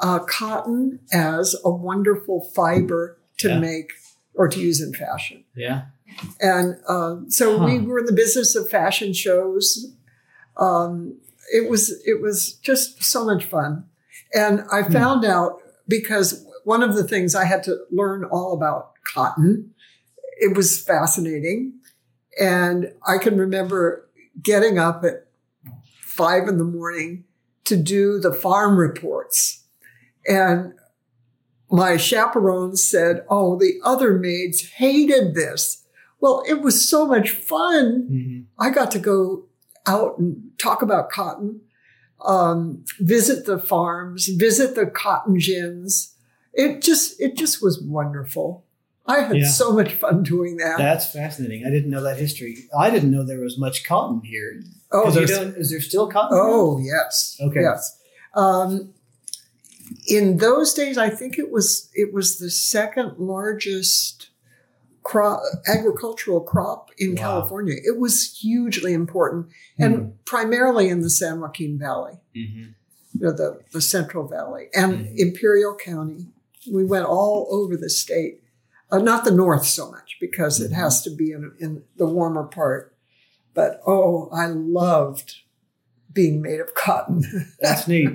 uh, 0.00 0.20
cotton 0.20 1.00
as 1.12 1.56
a 1.64 1.70
wonderful 1.70 2.48
fiber 2.54 3.18
to 3.38 3.48
Yeah. 3.48 3.58
make 3.58 3.90
or 4.34 4.48
to 4.48 4.60
use 4.60 4.80
in 4.80 4.94
fashion. 4.94 5.44
Yeah. 5.56 5.82
And 6.40 6.76
uh, 6.86 7.16
so 7.28 7.62
we 7.64 7.78
were 7.78 7.98
in 7.98 8.06
the 8.06 8.12
business 8.12 8.54
of 8.54 8.68
fashion 8.70 9.12
shows. 9.12 9.92
Um, 10.56 11.18
it 11.52 11.68
was 11.68 11.90
it 12.06 12.20
was 12.20 12.54
just 12.54 13.02
so 13.02 13.24
much 13.24 13.44
fun, 13.44 13.84
and 14.34 14.62
I 14.70 14.82
Hmm. 14.82 14.92
found 14.92 15.24
out 15.24 15.60
because 15.88 16.44
one 16.64 16.82
of 16.82 16.94
the 16.94 17.04
things 17.04 17.34
I 17.34 17.44
had 17.44 17.62
to 17.64 17.76
learn 17.90 18.24
all 18.24 18.52
about 18.52 18.89
cotton. 19.04 19.74
It 20.38 20.56
was 20.56 20.82
fascinating, 20.82 21.74
and 22.40 22.92
I 23.06 23.18
can 23.18 23.36
remember 23.36 24.08
getting 24.42 24.78
up 24.78 25.04
at 25.04 25.26
five 26.02 26.48
in 26.48 26.58
the 26.58 26.64
morning 26.64 27.24
to 27.64 27.76
do 27.76 28.18
the 28.18 28.32
farm 28.32 28.78
reports, 28.78 29.64
and 30.26 30.72
my 31.70 31.96
chaperone 31.96 32.76
said, 32.76 33.24
"Oh, 33.28 33.56
the 33.56 33.74
other 33.84 34.18
maids 34.18 34.62
hated 34.76 35.34
this." 35.34 35.84
Well, 36.20 36.42
it 36.48 36.60
was 36.60 36.88
so 36.88 37.06
much 37.06 37.30
fun. 37.30 38.08
Mhm. 38.10 38.44
I 38.58 38.70
got 38.70 38.90
to 38.92 38.98
go 38.98 39.46
out 39.86 40.18
and 40.18 40.50
talk 40.58 40.82
about 40.82 41.10
cotton, 41.10 41.60
um, 42.24 42.84
visit 42.98 43.46
the 43.46 43.58
farms, 43.58 44.28
visit 44.28 44.74
the 44.74 44.86
cotton 44.86 45.38
gins. 45.38 46.14
It 46.52 46.82
just 46.82 47.20
it 47.20 47.36
just 47.36 47.62
was 47.62 47.80
wonderful. 47.80 48.64
I 49.10 49.20
had 49.22 49.36
Yeah. 49.36 49.48
so 49.50 49.72
much 49.72 49.92
fun 49.94 50.22
doing 50.22 50.56
that. 50.58 50.78
That's 50.78 51.06
fascinating. 51.12 51.64
I 51.66 51.70
didn't 51.70 51.90
know 51.90 52.02
that 52.02 52.18
history. 52.18 52.68
I 52.78 52.90
didn't 52.90 53.10
know 53.10 53.22
there 53.24 53.40
was 53.40 53.58
much 53.58 53.84
cotton 53.84 54.20
here. 54.24 54.62
oh, 54.92 55.02
'Cause 55.04 55.16
you 55.16 55.26
don't- 55.26 55.56
is 55.56 55.70
there 55.70 55.80
still 55.80 56.08
cotton? 56.08 56.36
oh 56.40 56.78
yes, 56.80 57.36
Okay. 57.40 57.60
yes. 57.60 57.96
Um, 58.34 58.92
in 60.06 60.36
those 60.38 60.72
days, 60.74 60.96
I 60.98 61.10
think 61.10 61.38
it 61.38 61.50
was 61.50 61.88
it 61.94 62.12
was 62.12 62.38
the 62.38 62.50
second 62.50 63.18
largest 63.18 64.28
crop 65.02 65.40
agricultural 65.66 66.40
crop 66.40 66.90
in 66.98 67.10
Wow. 67.14 67.16
California. 67.22 67.74
It 67.84 67.98
was 67.98 68.38
hugely 68.40 68.92
important, 68.92 69.46
and 69.78 70.12
primarily 70.24 70.88
in 70.88 71.00
the 71.00 71.10
San 71.10 71.40
Joaquin 71.40 71.78
Valley. 71.78 72.14
Mhm. 72.36 72.74
you 73.12 73.26
know, 73.26 73.32
the, 73.32 73.58
the 73.72 73.80
Central 73.80 74.28
Valley 74.28 74.68
and 74.72 74.92
Mhm. 75.04 75.14
Imperial 75.18 75.74
County. 75.74 76.28
We 76.70 76.84
went 76.84 77.06
all 77.06 77.48
over 77.50 77.76
the 77.76 77.90
state, 77.90 78.40
uh, 78.90 78.98
not 78.98 79.24
the 79.24 79.30
north 79.30 79.66
so 79.66 79.90
much 79.90 80.16
because 80.20 80.60
it 80.60 80.72
has 80.72 81.02
to 81.02 81.10
be 81.10 81.32
in, 81.32 81.52
in 81.58 81.82
the 81.96 82.06
warmer 82.06 82.44
part. 82.44 82.94
But 83.54 83.80
oh, 83.86 84.28
I 84.32 84.46
loved 84.46 85.36
being 86.12 86.42
Maid 86.42 86.60
of 86.60 86.74
Cotton. 86.74 87.24
That's 87.60 87.86
neat. 87.86 88.08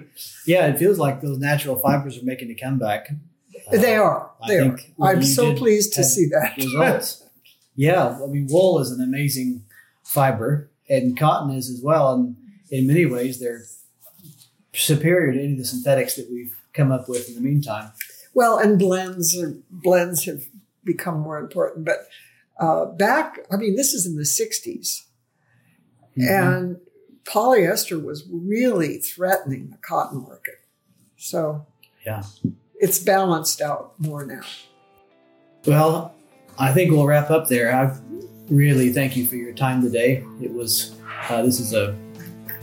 Yeah, 0.45 0.67
it 0.67 0.77
feels 0.77 0.99
like 0.99 1.21
those 1.21 1.37
natural 1.37 1.77
fibers 1.77 2.17
are 2.17 2.25
making 2.25 2.51
a 2.51 2.55
comeback. 2.55 3.09
Uh, 3.67 3.77
they 3.77 3.95
are. 3.95 4.31
I 4.41 4.47
They 4.47 4.59
are. 4.59 4.79
I'm 5.01 5.23
so 5.23 5.55
pleased 5.55 5.93
to 5.93 6.03
see 6.03 6.27
that. 6.27 6.55
results. 6.57 7.23
yeah, 7.75 8.19
I 8.21 8.27
mean, 8.27 8.47
wool 8.49 8.79
is 8.79 8.91
an 8.91 9.01
amazing 9.01 9.63
fiber, 10.03 10.71
and 10.89 11.17
cotton 11.17 11.55
is 11.55 11.69
as 11.69 11.81
well. 11.81 12.13
And 12.13 12.35
in 12.69 12.87
many 12.87 13.05
ways, 13.05 13.39
they're 13.39 13.63
superior 14.73 15.33
to 15.33 15.39
any 15.39 15.53
of 15.53 15.57
the 15.57 15.65
synthetics 15.65 16.15
that 16.15 16.29
we've 16.29 16.55
come 16.73 16.91
up 16.91 17.07
with 17.07 17.29
in 17.29 17.35
the 17.35 17.41
meantime. 17.41 17.91
Well, 18.33 18.57
and 18.57 18.77
blends 18.77 19.37
are, 19.37 19.55
blends 19.69 20.25
have 20.25 20.41
become 20.85 21.19
more 21.19 21.37
important. 21.39 21.85
But 21.85 22.07
uh, 22.59 22.85
back, 22.85 23.39
I 23.51 23.57
mean, 23.57 23.75
this 23.75 23.93
is 23.93 24.05
in 24.05 24.15
the 24.15 24.23
60s. 24.23 25.01
Mhm. 26.17 26.29
and 26.29 26.77
polyester 27.25 28.01
was 28.01 28.23
really 28.31 28.99
threatening 28.99 29.69
the 29.71 29.77
cotton 29.85 30.21
market. 30.21 30.53
So 31.17 31.65
Yeah. 32.05 32.23
it's 32.79 32.99
balanced 32.99 33.59
out 33.61 33.99
more 33.99 34.25
now. 34.25 34.39
Well, 35.65 36.13
I 36.57 36.71
think 36.71 36.91
we'll 36.91 37.05
wrap 37.05 37.29
up 37.31 37.49
there. 37.49 37.75
I 37.75 37.93
really 38.49 38.93
thank 38.93 39.17
you 39.17 39.25
for 39.25 39.35
your 39.35 39.51
time 39.53 39.81
today. 39.81 40.23
It 40.41 40.53
was 40.53 40.93
uh, 41.29 41.41
this 41.41 41.59
is 41.59 41.73
a 41.73 41.93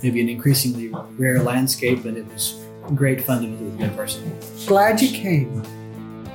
maybe 0.02 0.20
an 0.22 0.28
increasingly 0.30 0.88
rare 1.18 1.42
landscape, 1.42 2.04
and 2.06 2.16
it 2.16 2.26
was 2.32 2.58
great 2.94 3.20
fun 3.22 3.42
to 3.42 3.48
visit 3.48 3.64
with 3.64 3.80
you 3.80 3.84
in 3.86 3.90
person. 3.94 4.38
Glad 4.66 5.02
you 5.02 5.08
came. 5.10 5.62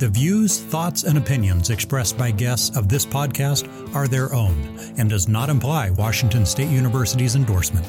The 0.00 0.08
views, 0.08 0.58
thoughts, 0.58 1.04
and 1.04 1.18
opinions 1.18 1.68
expressed 1.68 2.16
by 2.16 2.30
guests 2.30 2.74
of 2.74 2.88
this 2.88 3.04
podcast 3.04 3.68
are 3.94 4.08
their 4.08 4.32
own 4.32 4.54
and 4.96 5.10
does 5.10 5.28
not 5.28 5.50
imply 5.50 5.90
Washington 5.90 6.46
State 6.46 6.70
University's 6.70 7.36
endorsement. 7.36 7.86